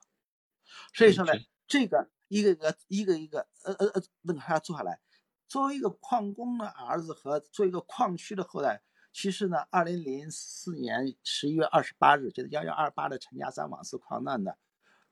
[0.94, 1.32] 所以说呢，
[1.66, 5.00] 这个一个一个一个一个呃呃呃，那个还要做下来。
[5.48, 8.82] 作为一个矿工的儿子和作为一个矿区的后代，
[9.12, 14.52] 其实呢，二零零四年十一月二十八日，就是幺幺二八的陈家山瓦斯矿难呢，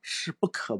[0.01, 0.77] 是不可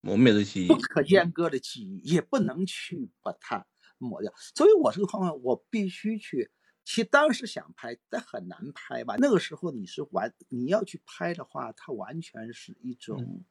[0.00, 3.66] 磨灭的记忆，不可阉割的记忆，也不能去把它
[3.98, 4.32] 抹掉。
[4.54, 6.50] 所以我这个矿工，我必须去。
[6.84, 9.16] 其实当时想拍，但很难拍吧。
[9.18, 13.44] 那个时候你是完，你要去拍的话，它完全是一种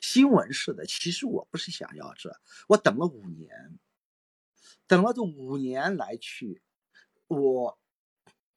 [0.00, 0.84] 新闻式的。
[0.84, 2.36] 其实我不是想要这，
[2.68, 3.78] 我等了五年，
[4.88, 6.60] 等了这五年来去，
[7.28, 7.78] 我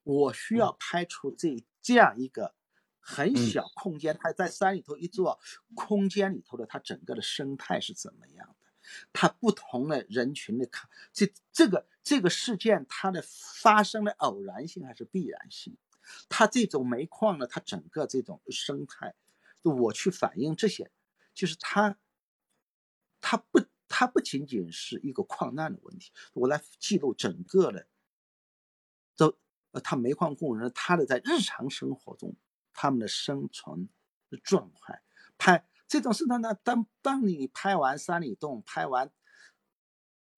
[0.03, 2.55] 我需要拍出这这样一个
[2.99, 5.39] 很小空间，它在山里头一座
[5.76, 8.72] 空间里头的它整个的生态是怎么样的。
[9.13, 15.78] 它不同的人群的看这这个这个事件，它的发生的偶然性还是必然性？
[16.28, 19.13] 它这种煤矿呢，它整个这种生态，
[19.63, 20.91] 我去反映这些，
[21.34, 21.97] 就是它，它。
[23.24, 27.86] 它不，它不仅仅是一个矿难的问题，我来记录整个的，
[29.16, 29.38] 都
[29.72, 32.36] 呃，他煤矿工人他的在日常生活中
[32.74, 33.89] 他们的生存
[34.30, 35.01] 的状态，
[35.38, 39.12] 拍这种是呢，当当你拍完山里洞，拍完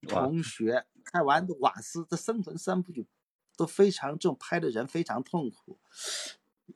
[0.07, 3.07] 同学，拍完瓦斯，这生存三部曲
[3.55, 5.79] 都非常重，拍的人非常痛苦，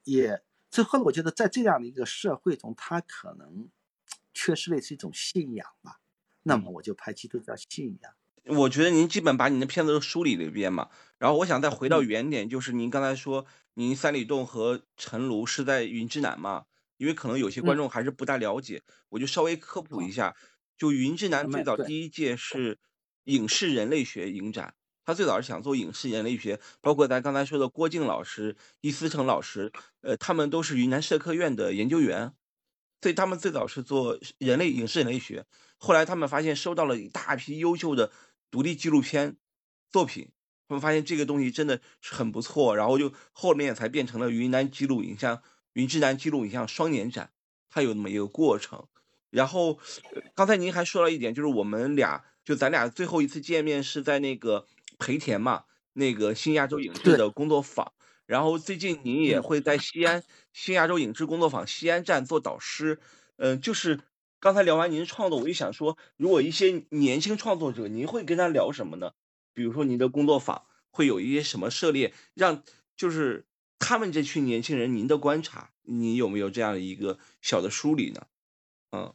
[0.03, 0.43] 也。
[0.69, 3.71] 最后，我觉得在这样的一个社会中，他可能
[4.33, 6.01] 缺失的是一种信仰吧。
[6.43, 8.13] 那么，我就拍基督教信仰。
[8.45, 10.89] 我觉得您基本把您的片子都梳理了一遍嘛。
[11.17, 16.65] 然后，我想再回到原点，就是您刚才说，您三里洞和陈炉是在云之南嘛？
[16.97, 20.35] 因为可能有些观众还是不大了解，我就稍微科普一下。
[20.77, 22.77] 就云之南最早第一届是
[23.23, 24.75] 影视人类学影展。
[25.03, 29.71] 他最早是想做影视人类学，包括咱刚才说的郭靖老师、易思成老师，
[30.01, 32.33] 呃，他们都是云南社科院的研究员，
[33.01, 35.45] 所以他们最早是做人类影视人类学。
[35.77, 38.11] 后来他们发现收到了一大批优秀的
[38.51, 39.37] 独立纪录片
[39.89, 40.31] 作品，
[40.67, 45.41] 他们发现这个东西真的是很不错，然后就后面才变成了云南纪录影像、
[45.73, 47.31] 云之南纪录影像双年展，
[47.69, 48.87] 它有那么一个过程。
[49.29, 49.79] 然后
[50.35, 54.67] 刚才您还说了一点，就是我们俩就咱俩最后一次见面是在那个。
[54.99, 57.93] 培田嘛，那个新亚洲影制的工作坊，
[58.25, 62.99] 然后最近您也会在西安新亚洲影制工作坊西安站做导师，
[63.35, 63.99] 嗯，就是
[64.39, 69.13] 刚才聊完您的创作，我就想说，如果一些年轻创作者，您会跟他聊什么呢？
[69.53, 72.63] 比如说您的工作坊会有一些什么涉猎，让
[72.95, 73.47] 就是
[73.79, 78.27] 他们这群年轻人，您的观察，你有没有这样的一个小的梳理呢？
[78.91, 79.13] 嗯。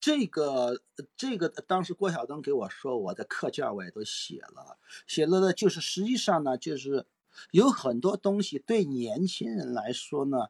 [0.00, 0.82] 这个
[1.16, 4.76] 这个当时郭晓东给我说，我的课件我也都写了，
[5.06, 7.06] 写了的就是实际上呢，就是
[7.52, 10.48] 有很多东西对年轻人来说呢，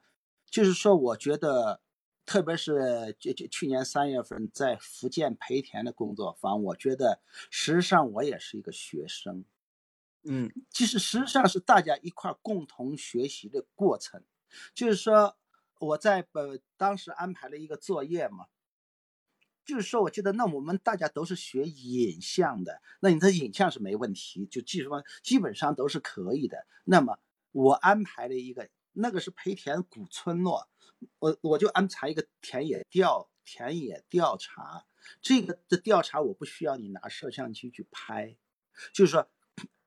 [0.48, 1.82] 就是说我觉得，
[2.24, 7.20] 特别是就就去年三月份在福建培田的工作坊，我觉得
[7.50, 9.44] 实际上我也是一个学生，
[10.24, 14.24] 嗯，其实实际上是大家一块共同学习的过程，
[14.74, 15.36] 就是说
[15.80, 18.46] 我在本当时安排了一个作业嘛。
[19.64, 26.66] 就是说，我觉得那我们大家都是学影像的，那你的影像是没问题，就技术方基本上都是可以的。
[26.82, 27.20] 那么
[27.52, 30.68] 我安排了一个，那个是培田古村落，
[31.18, 34.84] 我我就安排一个田野调田野调查。
[35.20, 38.36] 这个的调查我不需要你拿摄像机去拍，
[38.92, 39.28] 就是说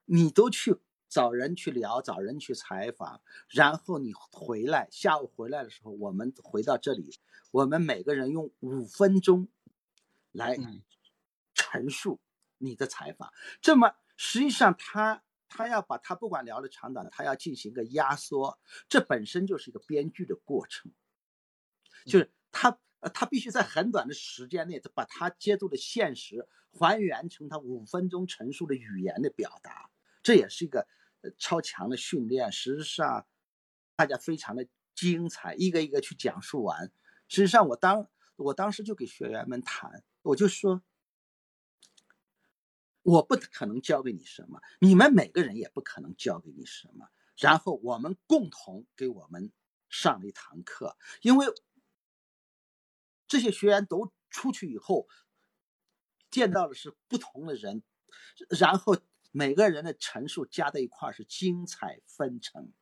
[0.04, 0.76] 你都去
[1.08, 7.18] 找人去聊，找人去采访，然后你回来下午回来的时候，我们回到这里，
[7.50, 9.48] 我们每个人用五分钟。
[10.32, 10.54] 来
[11.54, 12.20] 陈述
[12.58, 20.92] 你的采访，这么实际上他他要把他不管聊的长短，他要进行一个压缩，这本身就是一个编剧的过程，
[22.06, 22.78] 就是他
[23.12, 29.90] 他必须在很短的时间内，他把他接触的现实还原成他五分钟陈述的语言的表达，
[30.22, 30.86] 这也是一个
[31.38, 32.50] 超强的训练。
[32.52, 33.26] 事实上，
[33.96, 36.90] 大家非常的精彩，一个一个去讲述完。
[37.28, 40.04] 实际上，我当我当时就给学员们谈。
[40.22, 40.82] 我就说，
[43.02, 47.08] 我不可能教给你什么，你们每个人也不可能教给你什么。
[47.36, 49.52] 然后我们共同给我们
[49.88, 51.46] 上了一堂课，因为
[53.26, 55.08] 这些学员都出去以后，
[56.30, 57.82] 见到的是不同的人，
[58.58, 58.96] 然后
[59.32, 62.72] 每个人的陈述加在一块是精彩纷呈。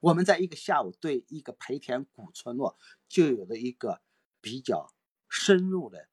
[0.00, 2.76] 我们在一个下午对一个培田古村落
[3.08, 4.02] 就有了一个
[4.40, 4.92] 比较
[5.28, 6.08] 深入的。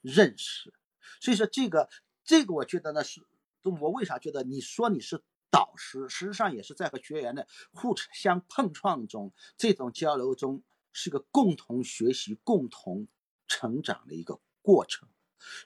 [0.00, 0.74] 认识，
[1.18, 1.88] 所以说这个
[2.24, 3.26] 这个，我觉得呢是，
[3.62, 10.62] 我为啥觉得你说你是导师，实际上也是在和学员的互相碰撞中，这种交流中
[10.94, 13.06] 是个共同学习、共同
[13.46, 15.06] 成长的一个过程。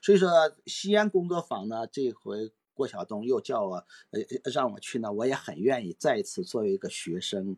[0.01, 0.29] 所以说，
[0.65, 4.19] 西安工作坊呢，这回郭晓东又叫我，呃，
[4.51, 7.55] 让我去呢，我也很愿意再一次作为一个学生，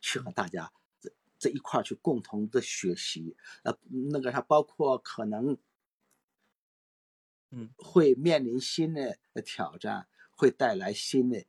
[0.00, 1.10] 去和大家这
[1.40, 3.36] 这一块去共同的学习。
[3.64, 3.76] 呃，
[4.12, 5.58] 那个啥，包括可能。
[7.56, 11.44] 嗯，会面临新的挑战，会带来新的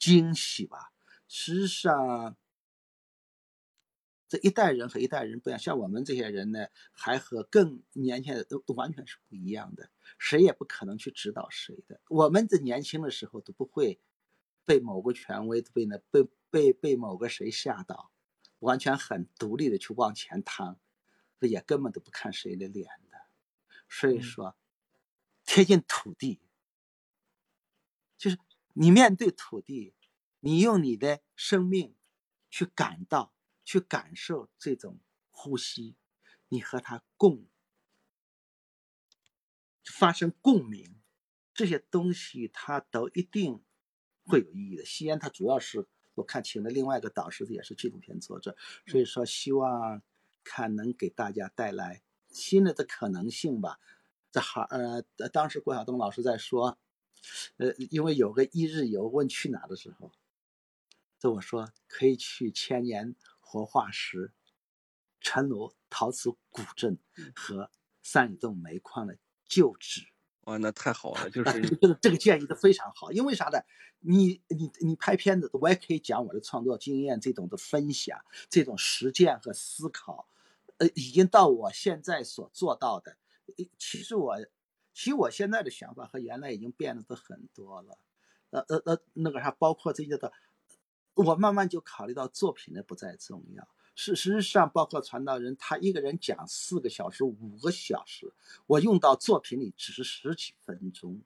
[0.00, 0.90] 惊喜吧。
[1.28, 2.36] 实际上，
[4.28, 9.90] 这一代人和一代人不一样，像我们这些人呢，还和更年轻的都都完全是不一样的。
[10.18, 12.00] 谁也不可能去指导谁的。
[12.08, 14.00] 我们这年轻的时候都不会
[14.64, 18.10] 被某个权威被那被被被某个谁吓到，
[18.58, 20.78] 完全很独立的去往前趟，
[21.40, 23.18] 也根本都不看谁的脸的。
[23.88, 24.56] 所以说。
[25.48, 26.40] 贴近土地，
[28.18, 28.36] 就是
[28.72, 29.94] 你面对土地，
[30.40, 31.94] 你用你的生命
[32.50, 33.32] 去感到、
[33.66, 35.00] 去感受这种
[35.30, 35.96] 呼吸，
[36.48, 37.46] 你和它共
[39.84, 41.02] 发生共鸣，
[41.52, 43.62] 这些东西它都一定
[44.24, 44.84] 会有意义的。
[44.84, 48.56] 吸烟它主要是我看请了另外一个导师，也是纪录片作者，
[48.86, 50.00] 所以说希望
[50.44, 53.80] 看能给大家带来新的的可能性吧。
[54.30, 55.02] 这好呃，
[55.32, 56.78] 当时郭晓东老师在说，
[57.56, 60.12] 呃，因为有个一日游问去哪的时候，
[61.18, 63.16] 这我说可以去千年
[63.46, 64.32] 活化石。
[65.20, 66.98] 陈罗陶瓷古镇
[67.34, 67.70] 和
[68.02, 69.18] 三里洞煤矿的
[69.48, 70.02] 旧址，
[70.42, 71.30] 哇，那太好了！
[71.30, 73.58] 就是这个这个建议的非常好，因为啥呢？
[73.98, 80.28] 你你你拍片子，我也可以讲我的创作经验，这种的分享，这种实践和思考，
[80.76, 83.16] 呃，已经到我现在所做到的。
[83.78, 84.36] 其实我，
[84.94, 87.98] 其实我现在的想法和原来已经变得都很多了。
[88.50, 90.32] 呃呃呃，那个啥，包括这些的，
[91.16, 93.66] 我慢慢就考虑到作品的不再重要。
[93.94, 98.32] 事实上，包括传道人，他一个人讲四个小时、五个小时，
[98.66, 101.22] 我用到作品里只是十几分钟。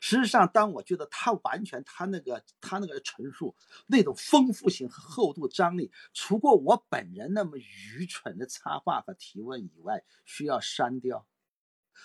[0.00, 3.54] 事实上，当我觉得他完全他那个他那个陈述
[3.86, 11.24] 那种丰富性和厚度张力，除过我本人那么愚蠢的插话和提问以外，需要删掉。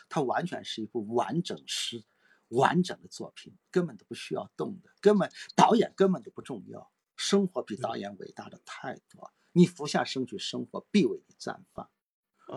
[0.07, 2.03] 它完全是一部完整诗、
[2.49, 6.91] 完整的作品，根本都不需要动的，根本导演根本都不重要。
[7.15, 9.33] 生活比导演伟大的太多。
[9.53, 11.89] 你俯下身去，生活必为你绽放。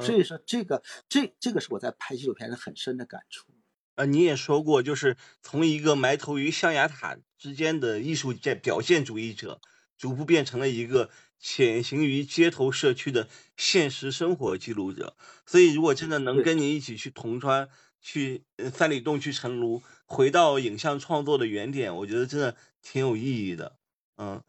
[0.02, 3.46] 所以说，这个这这个是我在拍纪录片的很深的感触。
[3.94, 9.60] 呃，你也说过，就是从一个埋头于象牙塔之间的艺术界表现主义者，
[9.96, 15.16] 逐步变成了一个潜行于街头社区的现实生活记录者。
[15.46, 17.68] 所以，如果真的能跟你一起去铜川、
[18.00, 23.78] 去三里洞、去成庐，回到影像创作的原点，我觉得真的挺有意义的。
[24.16, 24.42] 嗯，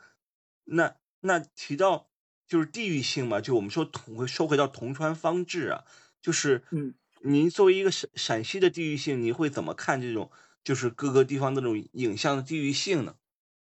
[0.65, 2.07] 那那提到。
[2.49, 5.85] 就是地域性嘛，就我们说同说回到铜川方志啊，
[6.19, 10.31] 就是嗯，您作为一个陕陕西的地域性，你会怎么看这种
[10.63, 13.17] 就是各个地方那种影像的地域性呢？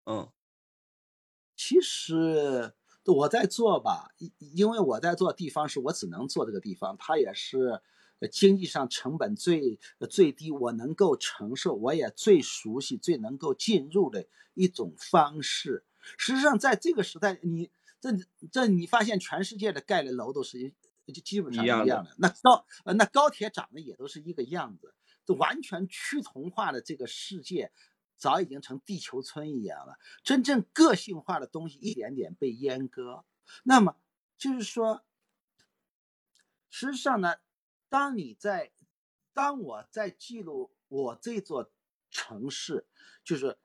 [0.07, 0.29] 嗯，
[1.57, 2.75] 其实
[3.05, 7.81] 我在做吧，因因为我在做地方是我只能做这个地方，它也是
[8.29, 9.79] 经济上成本最
[10.11, 15.85] 最低，我能够承受，我也最熟悉、最能够进入的一种方式。
[16.19, 17.71] 实际上，在这个时代，你。
[18.03, 18.11] 这
[18.51, 20.75] 这，你发现全世界的盖的楼都是
[21.07, 22.05] 就基本上一样的。
[22.19, 24.93] 那高呃，那高铁长得也都是一个样子。
[25.25, 27.71] 这完全趋同化的这个世界，
[28.17, 30.01] 早已经成地球村一样了。
[30.25, 33.25] 真正个性化的东西一点点被阉割。
[33.63, 33.95] 那么
[34.37, 35.05] 就是说，
[36.71, 37.37] 实际上呢，
[37.93, 38.73] 当你在
[39.35, 41.71] 当我在记录我这座
[42.11, 42.87] 城市，
[43.23, 43.59] 就是。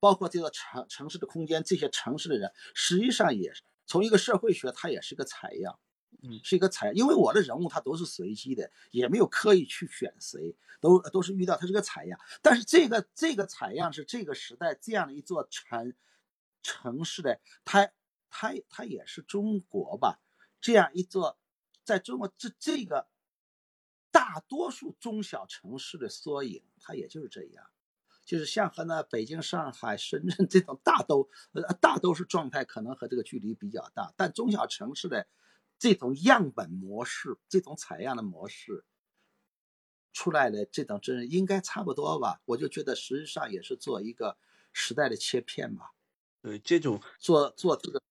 [0.00, 3.52] 包括这座城城市的空间，这些城市的人，实际上也
[3.84, 5.80] 从一个社会学，它也是个采样，
[6.22, 12.16] 嗯，是一个采，因为我的人物他都是随机的，也没有刻意去选谁，都都是遇到，它是个采样。
[12.40, 15.92] 但是这个这个采样是这个时代这样的一座城
[16.62, 17.90] 城市的，它
[18.30, 20.20] 它它也是中国吧，
[20.60, 21.40] 这样一座
[21.82, 23.08] 在中国这这个
[24.18, 27.64] 大多数中小城市的缩影，它也就是这样。
[28.24, 35.28] 就是像和那北京、上海、深圳 这种大都，呃，大都市状态可能和这个距离比较大，但中小城市的
[35.78, 38.84] 这种样本模式、这种采样的模式
[40.12, 42.40] 出来的这种真应该差不多吧？
[42.44, 44.36] 我就觉得实际上也是做一个
[44.72, 45.92] 时代的切片吧。
[46.42, 48.02] 对，这种做做这个，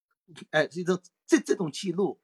[0.50, 2.18] 哎，这种这这种记录，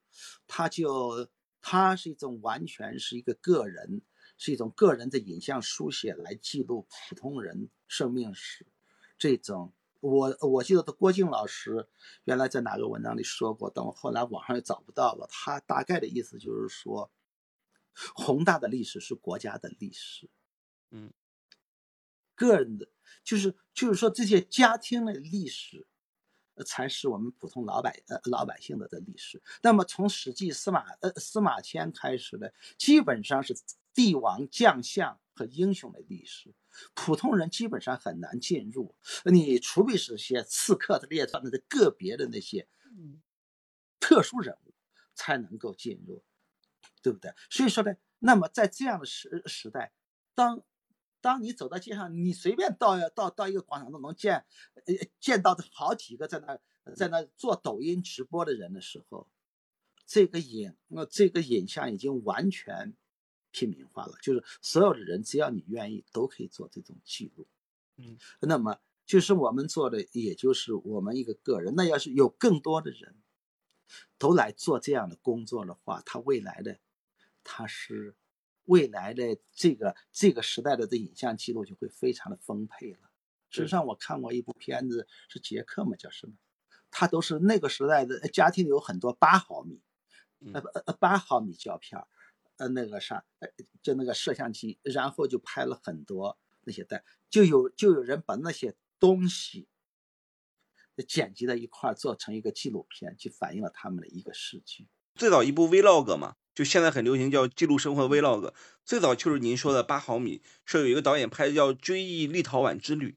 [0.47, 1.28] 它就
[1.65, 4.03] 它是一种完全是一个个人。
[4.37, 8.67] 是一种个人的影像书写来记录普通人生命史，
[9.17, 11.89] 这种我我记得的郭靖老师
[12.25, 15.29] 原来在哪个文章里说过，但我后来网上也找不到了。
[15.31, 17.12] 他大概的意思就是说，
[18.17, 20.29] 宏大的历史是国家的历史，
[20.91, 21.12] 嗯，
[22.35, 22.89] 个人的，
[23.23, 25.87] 就是就是说这些家庭的历史，
[26.63, 29.43] 才是我们普通老百呃老百姓的的历史。
[29.63, 33.57] 那么从史记司马呃司马迁开始的，基本上是。
[33.97, 36.53] 帝王将相和英雄的历史，
[36.95, 38.97] 普通人基本上很难进入。
[39.25, 42.67] 你除非是些刺客的列传的个别的那些
[44.01, 44.75] 特殊人物，
[45.15, 46.25] 才能够进入，
[47.03, 47.33] 对不对？
[47.49, 49.93] 所以说呢，那么在这样的时时代，
[50.35, 50.65] 当
[51.25, 54.45] 当你走到街上，你随便到到到一个广场都能见，
[54.85, 56.59] 呃，见到好几个在那
[56.95, 59.27] 在那做抖音直播的人的时候，
[60.05, 62.95] 这个影，那这个影像已经完全。
[63.57, 67.47] 平民化了，就是所有的人，只要你愿意，都可以做这种记录。
[67.95, 71.72] 嗯，那么就是我们做的，也就是我们一个个人。
[71.77, 73.14] 那要是有更多的人
[74.18, 76.81] 都来做这样的工作的话，他未来的
[77.45, 78.16] 他是
[78.65, 83.11] 未来的这个这个时代的这影像记录就会非常的丰沛了。
[83.51, 86.33] 事实上，我看过一部片子，是杰克嘛，叫什么？
[86.91, 89.81] 他都是那个时代的家庭有很多八毫米，
[90.53, 92.01] 呃呃八毫米胶片
[92.57, 93.49] 呃那个啥，呃
[93.83, 99.69] 就那个摄像机，然后就拍了很多那些带，就有就有人把那些东西
[101.09, 104.87] 剪辑在一块儿，做成一个纪录片，去反映了他们的一个世纪。
[105.17, 108.53] 最早一部 vlog 嘛，就现在很流行叫记录生活 vlog。
[108.85, 113.11] 最早就是您说的八毫米，是有一个导演拍的叫《追忆立陶宛之旅》，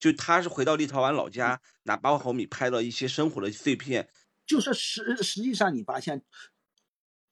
[0.00, 4.08] 就他是回到立陶宛老家，拿八毫米拍了一些生活的碎片。
[4.44, 6.24] 就是实实际上你发现，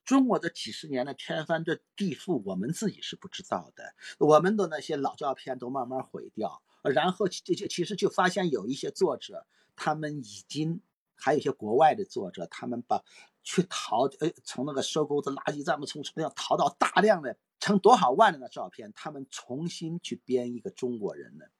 [0.04, 3.94] 中国的几十年的天翻这地覆，我们自己是不知道的。
[4.18, 10.80] 我们的那些老照片都慢慢毁掉，然后就就其实就发现有一些作者，他们已经
[11.16, 13.02] 还有一些国外的作者，他们把。
[13.50, 21.50] 去淘，呃，从那个收购的垃圾站，从从那样淘到大量的成多少万的照片，他们重新去编一个中国人的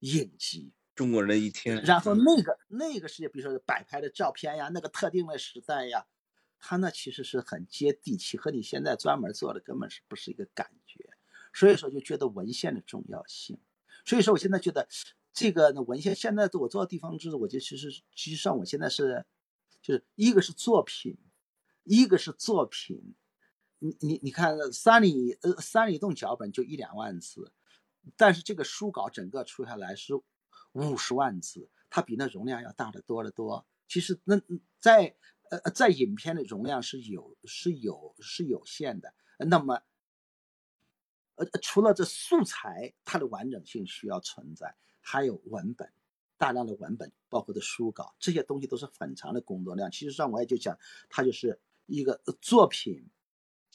[0.00, 1.82] 影集，中国人的一天。
[1.82, 6.06] 然后那个那个世界，比如说摆拍的照片呀，那个特定的时代呀，
[6.58, 11.10] 他那其实是很接地气，和你现在专门做的根本是不是一个感觉。
[11.52, 13.60] 所以说就觉得文献的重要性。
[14.06, 14.88] 所以说我现在觉得
[15.34, 19.26] 这个文献，现在我做的地方志，我就其实实际上我现在是，
[19.82, 21.18] 就是一个是作品。
[21.86, 23.14] 一个是作品，
[23.78, 27.52] 你你你看三里呃三里洞脚本就一两万字，
[28.16, 30.14] 但是这个书稿整个出下来是
[30.72, 33.64] 五十万字，它比那容量要大得多得多。
[33.86, 34.40] 其实那
[34.80, 35.16] 在
[35.50, 39.14] 呃在影片的容量是有是有是有限的。
[39.38, 39.80] 那么
[41.36, 45.90] 呃除了这素材它的完整性需要存在，还有文本。
[46.38, 49.90] 大量的文本，包括的书稿，这些东西都是很长的工作量。
[49.90, 50.78] 其实上我也就讲，
[51.08, 53.08] 它就是一个作品，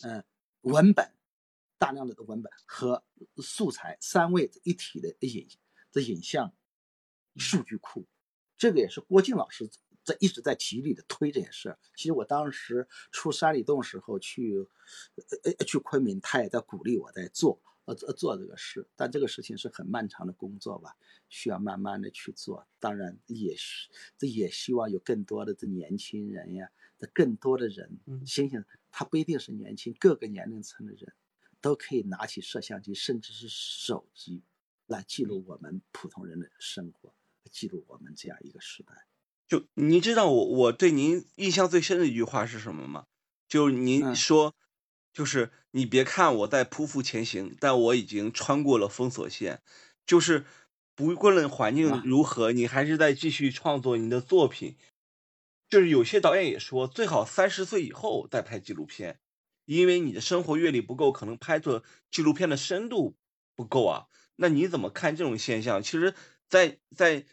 [0.03, 0.23] 嗯，
[0.61, 1.13] 文本，
[1.77, 3.03] 大量的文本和
[3.37, 5.47] 素材三位一体的影
[5.91, 6.53] 的影像
[7.35, 8.07] 数据库。
[8.57, 9.69] 这个也是郭靖老师
[10.03, 11.77] 在一直在极力的推这件事。
[11.95, 14.67] 其实我当时出山里洞时候去，
[15.43, 17.61] 呃呃去昆明，他也在鼓励我在做。
[17.85, 20.95] 呃，做做这个事，但这个事情是很漫长的工作吧，
[21.29, 22.67] 需要慢慢的去做。
[22.79, 26.69] 当然，也是这也希望有更多的这年轻人呀，
[26.99, 31.13] 这更多的人，星星他不一定是年轻，各个年龄层的人
[31.59, 34.43] 都可以拿起摄像机，甚至是手机，
[34.85, 37.15] 来记录我们普通人的生活，
[37.51, 39.07] 记录我们这样一个时代。
[39.47, 43.05] 就您知道我我对您印象最深的一句话是什么吗？
[43.47, 44.53] 就您说。
[45.13, 49.61] 就是你别看我在匍匐前行，但我已经穿过了封锁线。
[50.05, 50.45] 就是
[50.95, 54.75] 不论环境如何，你还是在继续创作你的作品。
[55.69, 59.19] 就是有些导演也说，最好三十岁以后再拍纪录片，
[59.65, 63.15] 因为你的生活阅历不够，可能拍出纪录片的深度
[63.55, 64.07] 不够啊。
[64.35, 65.81] 那你怎么看这种现象？
[65.81, 66.13] 其实，
[66.49, 67.25] 在在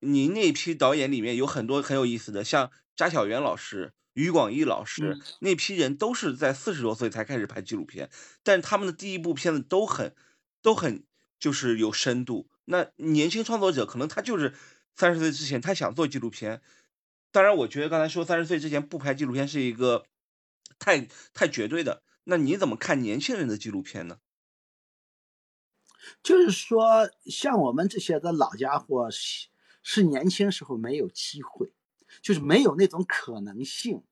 [0.00, 3.92] 您那批导演里面有很多很有意思的，像扎小元老师。
[4.14, 8.10] 于广义老师那批人都是在四十多岁才开始拍纪录片，
[8.42, 10.14] 但他们的第一部片子都很
[10.60, 11.04] 都很
[11.38, 12.48] 就是有深度。
[12.66, 14.54] 那年轻创作者可能他就是
[14.94, 16.62] 三十岁之前他想做纪录片，
[17.30, 20.06] 当然我觉得刚才说三十岁之前不拍纪录片是一个
[20.78, 22.02] 太太绝对的。
[22.24, 24.18] 那你怎么看年轻人的纪录片呢？
[26.22, 29.48] 就是说，像我们这些的老家伙是
[29.82, 31.72] 是年轻时候没有机会。
[32.20, 34.02] 就是没有那种可能性，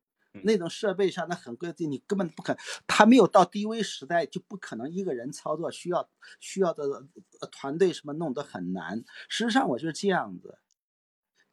[0.44, 2.57] 那种设备上那很贵的，你根本不可。
[2.86, 7.07] 他没有到低微时代，就不可能一个人操作，需要需要的
[7.51, 9.05] 团队什么弄得很难。
[9.28, 10.59] 事实上，我就是这样子。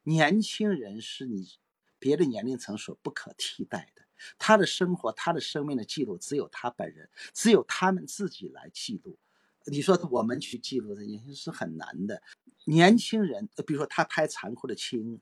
[0.04, 1.58] 年轻人是你
[2.00, 4.04] 别的年龄层所不可替代的，
[4.38, 9.18] 他的生活、他的生命的记录，只有他本人，只有他们自己来记录。
[9.66, 12.22] 你说我们去记录这些是很难的。
[12.66, 15.20] 年轻人，比如说他拍残酷的青。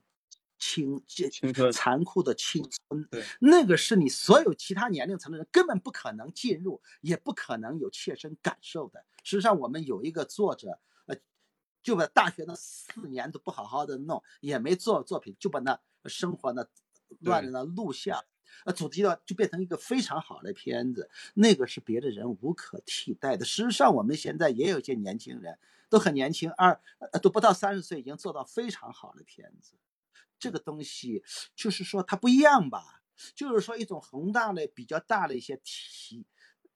[0.58, 3.08] 青这残酷的青春，
[3.40, 9.04] 那个是你所有其他年龄层的人根本不可能进入，也不可能有切身感受的。
[9.22, 11.16] 实际上，我们有一个作者，呃，
[11.82, 16.66] 就把大学那四年都不好好的弄，也没做作品，就把那生活呢
[17.20, 18.24] 乱的那录像，
[18.64, 21.10] 呃，主题的就变成一个非常好的片子。
[21.34, 23.44] 那个是别的人无可替代的。
[23.44, 25.58] 事实上，我们现在也有一些年轻人，
[25.90, 26.80] 都很年轻，二
[27.12, 29.74] 呃都不到三十岁，已经做到非常好的片子。
[30.38, 31.22] 这个东西
[31.54, 33.02] 就是说它不一样吧，
[33.34, 36.26] 就是说一种宏大的、比较大的一些题，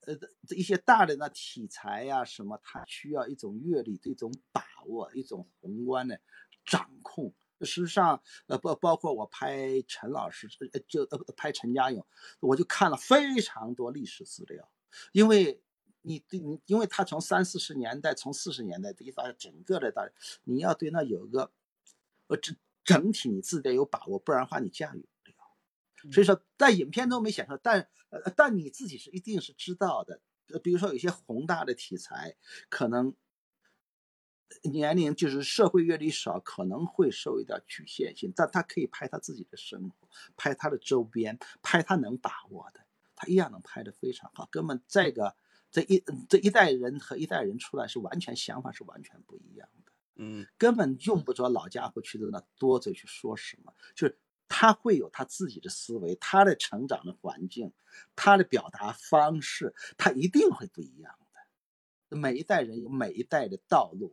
[0.01, 0.17] 呃，
[0.57, 6.21] 一些大的那题材呀什么，它需要一种阅历的一种把握，一种宏观的
[6.65, 7.35] 掌控。
[7.61, 10.49] 事实上，呃，包包括我拍陈老师，
[10.89, 12.07] 就呃拍陈家勇，
[12.41, 14.67] 我就看了非常多历史资料，
[15.13, 15.61] 因为
[16.01, 20.09] 你对你，因为他从三四十年代，从四十年代一到整个的大，
[20.45, 21.53] 你要对那有个
[22.29, 22.55] 呃这
[22.85, 26.13] 整体你自己得有把握，不然的话你驾驭不了。
[26.13, 30.21] 所以说，在影片中没显示，但呃但你自己是一定是知道的。
[30.49, 32.35] 呃，比如说有些宏大的题材，
[32.69, 33.15] 可能
[34.63, 42.81] 年龄就是社会阅历少，可能会受一点局限性，但他可以拍他自己的生活，拍他的周边，拍他能把握的，
[43.15, 44.49] 他一样能拍得非常好。
[44.51, 45.37] 根本这个
[45.71, 49.80] 这一这一代人和一代人出来是完全想法是完全不一样的，
[50.17, 50.47] 嗯。
[50.59, 57.73] 根本用不着老家伙去在那多嘴去说什么，就是他会有他自己的思维，他的成长的环境，
[58.17, 62.17] 他的表达方式，他一定会不一样的。
[62.17, 64.13] 每一代人有每一代的道路，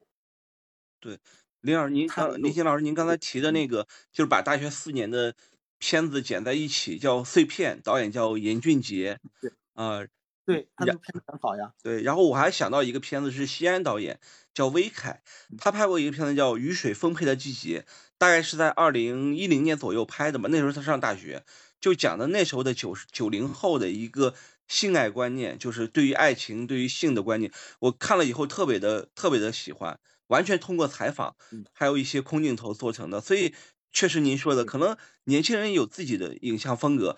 [1.00, 1.20] 对
[1.62, 5.36] 林老师，您他的路刚林鑫老师，您刚才提的那个，就是把大学四年的
[5.80, 10.06] 片子剪在一起，叫《碎片》，导演叫严俊杰对，啊、
[10.48, 11.74] 对他呀这个片子很好呀。
[11.84, 14.20] 对，然后我还想到一个片子是西安导演，
[14.54, 15.22] 叫威凯，
[15.58, 17.82] 他拍过一个片子叫《雨水丰沛的季节》，
[18.18, 20.48] 大概是在二零一零年左右拍的吧。
[20.50, 21.44] 那时候他上大学，
[21.82, 24.34] 就讲的那时候的九九零后的一个
[24.70, 27.52] 性爱观念，就是对于爱情、对于性的观念。
[27.80, 33.20] 我看了以后特别的特别的喜欢，完全通过采访嗯，还有一些空镜头做成的。
[33.20, 33.54] 所以
[33.92, 34.96] 确实您说的，可能
[35.26, 37.18] 年轻人有自己的影像风格。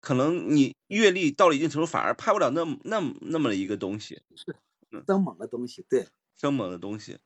[0.00, 4.56] 可能你阅历到了一定程度，反而拍不了那么那么那么的一个东西，是
[5.06, 7.18] 生猛的东西，对生猛的东西。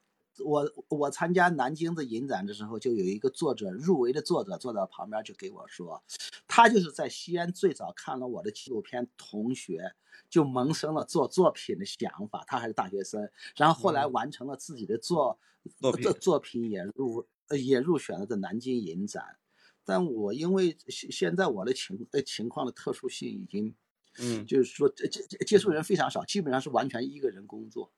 [0.45, 6.03] 我我参加南京的影展的时候，就有一个作者入围的作者坐在旁边就给我说，
[6.49, 9.95] 他就是在西安最早看了我的纪录片，同学
[10.29, 12.43] 就萌生了做作品的想法。
[12.49, 15.39] 他还是大学生，然后后来嗯完成了自己的作
[15.79, 19.37] 作品作品也入呃也入选了这南京影展。
[19.85, 23.74] 但我因为现现在我的情呃情况的特殊性已经，
[24.18, 27.93] 嗯就是说接接接触人非常少，基本上是完全一个人工作。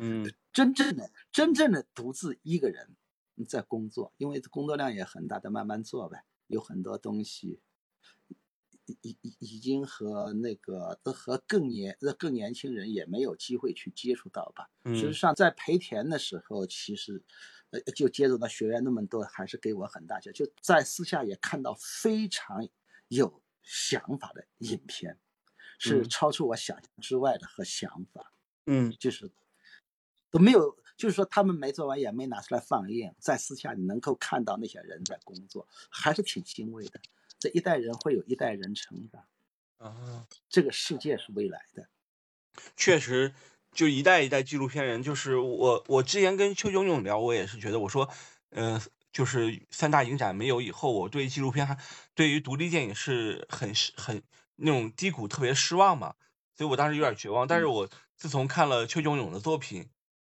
[0.00, 2.96] 嗯真正的真正的独自一个人
[3.48, 6.24] 在工作，因为工作量也很大，的慢慢做呗。
[6.46, 7.60] 有很多东西
[8.86, 14.70] 已已已已经和那个呃和更年呃更年轻人也没有机会去接触到吧。
[14.94, 17.22] 事实际上，在培田的时候，其实
[17.70, 20.32] 呃就接触到学员那么多，还是给我很大奖。
[20.32, 22.68] 就在私下也看到非常
[23.08, 25.18] 有想法的影片，
[25.78, 28.32] 是嗯超出我想象之外的和想法。
[28.66, 29.30] 嗯就是
[30.30, 37.00] 都没有，就是说他们没做完也没拿出来放映，在私下你能够看到那些人在工作，还是挺欣慰的。
[37.38, 39.26] 这一代人会有一代人成长，
[39.78, 41.88] 啊，这个世界是未来的。
[42.76, 43.32] 确实，
[43.72, 48.08] 就一代一代纪录片人，就是我我之前跟邱炯炯聊，我也是觉得，我说，
[48.50, 48.80] 呃，
[49.12, 51.78] 就是三大影展没有以后，我对纪录片还
[52.14, 54.22] 对于独立电影是很失很
[54.56, 56.14] 那种低谷，特别失望嘛，
[56.56, 57.46] 所以我当时有点绝望。
[57.46, 59.84] 但是嗯我自从看了邱炯炯的作品《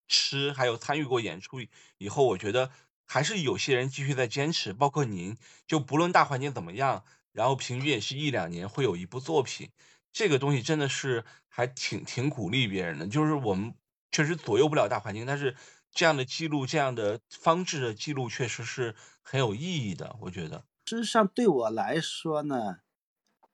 [0.08, 1.60] 吃》，还有参与过演出
[1.98, 2.72] 以后，我觉得
[3.06, 5.36] 还是有些人继续在坚持，包括您，
[5.68, 7.04] 就不论大环境怎么样，
[7.34, 9.72] 然后平均也是一两年会有一部作品。
[10.14, 13.74] 这个东西真的是还挺挺鼓励别人的，就是我们
[14.12, 15.56] 确实左右不了大环境，但是
[15.92, 20.16] 这样的记录，这样的方式的记录，确实是很有意义的。
[20.22, 22.80] 我觉得，事实上，对我来说呢，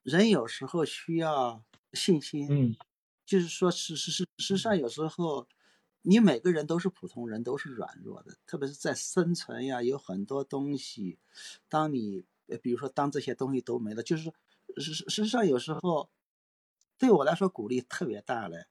[0.02, 2.48] 人有时候需要信心。
[2.48, 2.76] 嗯
[3.24, 5.46] 就是说，事实事实上，有时候
[6.02, 11.18] 你每个人都是普通人，都是软弱的，特别是在生存呀，有很多东西，
[11.68, 14.32] 当你呃比如说当这些东西都没了，就是
[14.78, 16.10] 事实实际上有时候
[17.00, 18.66] 对我来说鼓励特别大的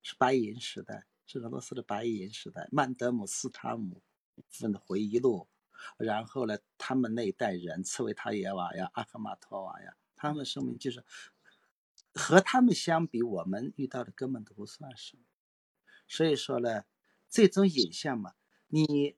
[0.00, 4.00] 是白银时代，是俄罗斯的白银时代，曼德姆斯塔姆
[4.48, 5.48] 份的回忆录，
[5.96, 11.04] 然后呢，他们那一代人，茨维塔耶娃呀、阿克马托娃呀，他们的生命就是
[12.14, 15.24] 和他们相比，我们遇到的根本都不算什么。
[16.06, 16.84] 所以说呢，
[17.28, 18.34] 这种影像嘛，
[18.68, 19.16] 你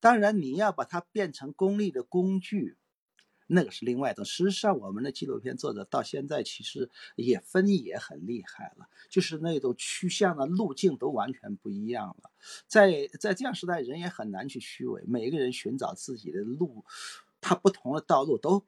[0.00, 2.76] 当然你要把它变成功利的工具，
[3.48, 4.44] 那个是另外的，事。
[4.44, 12.30] 实际上，我们的纪录片作者到现在其实也分也很厉害了，就是那种趋向的路径都完全不一样了。
[12.66, 16.84] 在在这样时代，人也很难去虚伪，每一个人寻找自己的路，
[17.40, 18.66] 他不同的道路都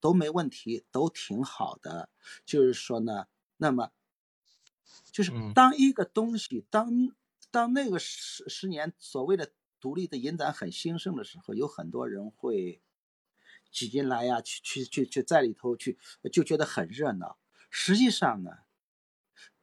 [0.00, 2.08] 都没问题，都挺好的。
[2.44, 3.26] 就是说呢，
[3.58, 3.90] 那么
[5.12, 7.12] 就是嗯当一个东西，当
[7.50, 12.80] 当那个十十年所谓的独立的影展很兴盛的时候，有很多人会
[13.70, 15.98] 挤进来呀，去去去去在里头去，
[16.32, 17.38] 就觉得很热闹。
[17.70, 18.58] 实际上呢，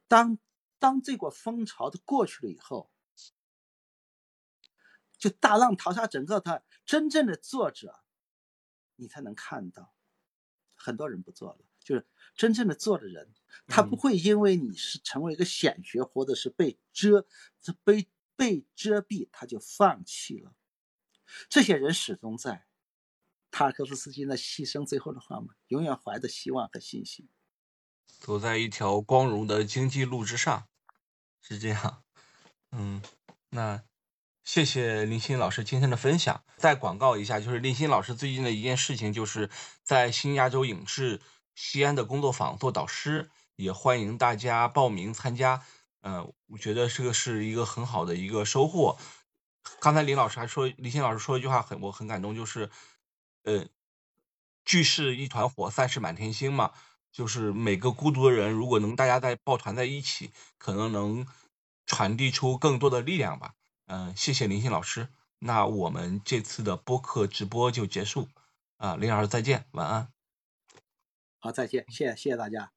[0.06, 0.38] 当
[0.78, 2.90] 当这股风潮的过去了以后，
[5.18, 8.00] 就大浪淘沙整个他真正的作者，
[8.96, 9.94] 你才能看到，
[10.74, 11.58] 很多人不做了。
[11.80, 13.32] 就是真正的做的人，
[13.66, 17.26] 他不嗯会因为你是成为一个显学或者是被遮、
[17.82, 18.06] 被
[18.36, 20.54] 被遮蔽，他就放弃了。
[21.48, 22.67] 这些人始终在。
[23.50, 27.28] 塔尔科夫斯基那牺牲最后的话嘛，永远怀着希望和信心。
[28.06, 30.68] 走在一条光荣的经济路之上，
[31.40, 32.02] 是这样。
[32.72, 33.02] 嗯，
[33.50, 33.82] 那
[34.44, 36.42] 谢谢林鑫老师今天的分享。
[36.56, 39.48] 再广告一下，就是林鑫老师最近的一件事情，就是
[39.82, 41.20] 在新亚洲影视
[41.54, 45.64] 西安的工作坊做导师，也欢迎大家报名参加。
[46.00, 48.98] 呃，我觉得这个是一个很好的一个收获。
[49.80, 52.70] 刚才林老师还说，林鑫老师说一句话很我很感动，就是，
[53.48, 53.66] 呃，
[54.66, 56.72] 聚是一团火，散是满天星嘛。
[57.10, 61.26] 就是每个孤独的人，如果能大家在抱团在一起，可能能
[61.86, 63.54] 传递出更多的力量吧。
[63.86, 65.08] 嗯、谢谢林鑫老师。
[65.38, 68.28] 那我们这次的播客直播就结束
[68.76, 70.12] 啊，林老师再见，晚安。
[71.38, 72.70] 好，再见，谢谢谢谢大家。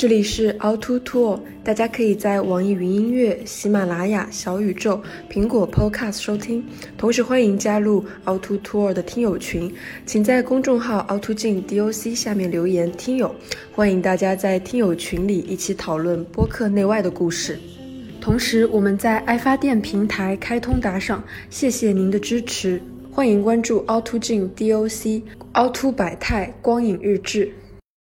[0.00, 4.98] 这里是凹凸 Tour，大家可以在网易云音乐、喜马拉雅、小宇宙、
[5.30, 6.64] 苹果 Podcast 收听，
[6.96, 9.70] 同时欢迎加入凹凸 Tour 的听友群，
[10.06, 13.34] 请在公众号凹凸镜 DOC 下面留言“听友”，
[13.76, 17.58] 欢迎大家在听友群里一起讨论播客内外的故事。
[18.22, 22.80] 同时，我们在爱发电平台开通打赏，谢谢您的支持，
[23.12, 25.20] 欢迎关注凹凸镜 DOC
[25.52, 27.52] 凹凸百态光影日志。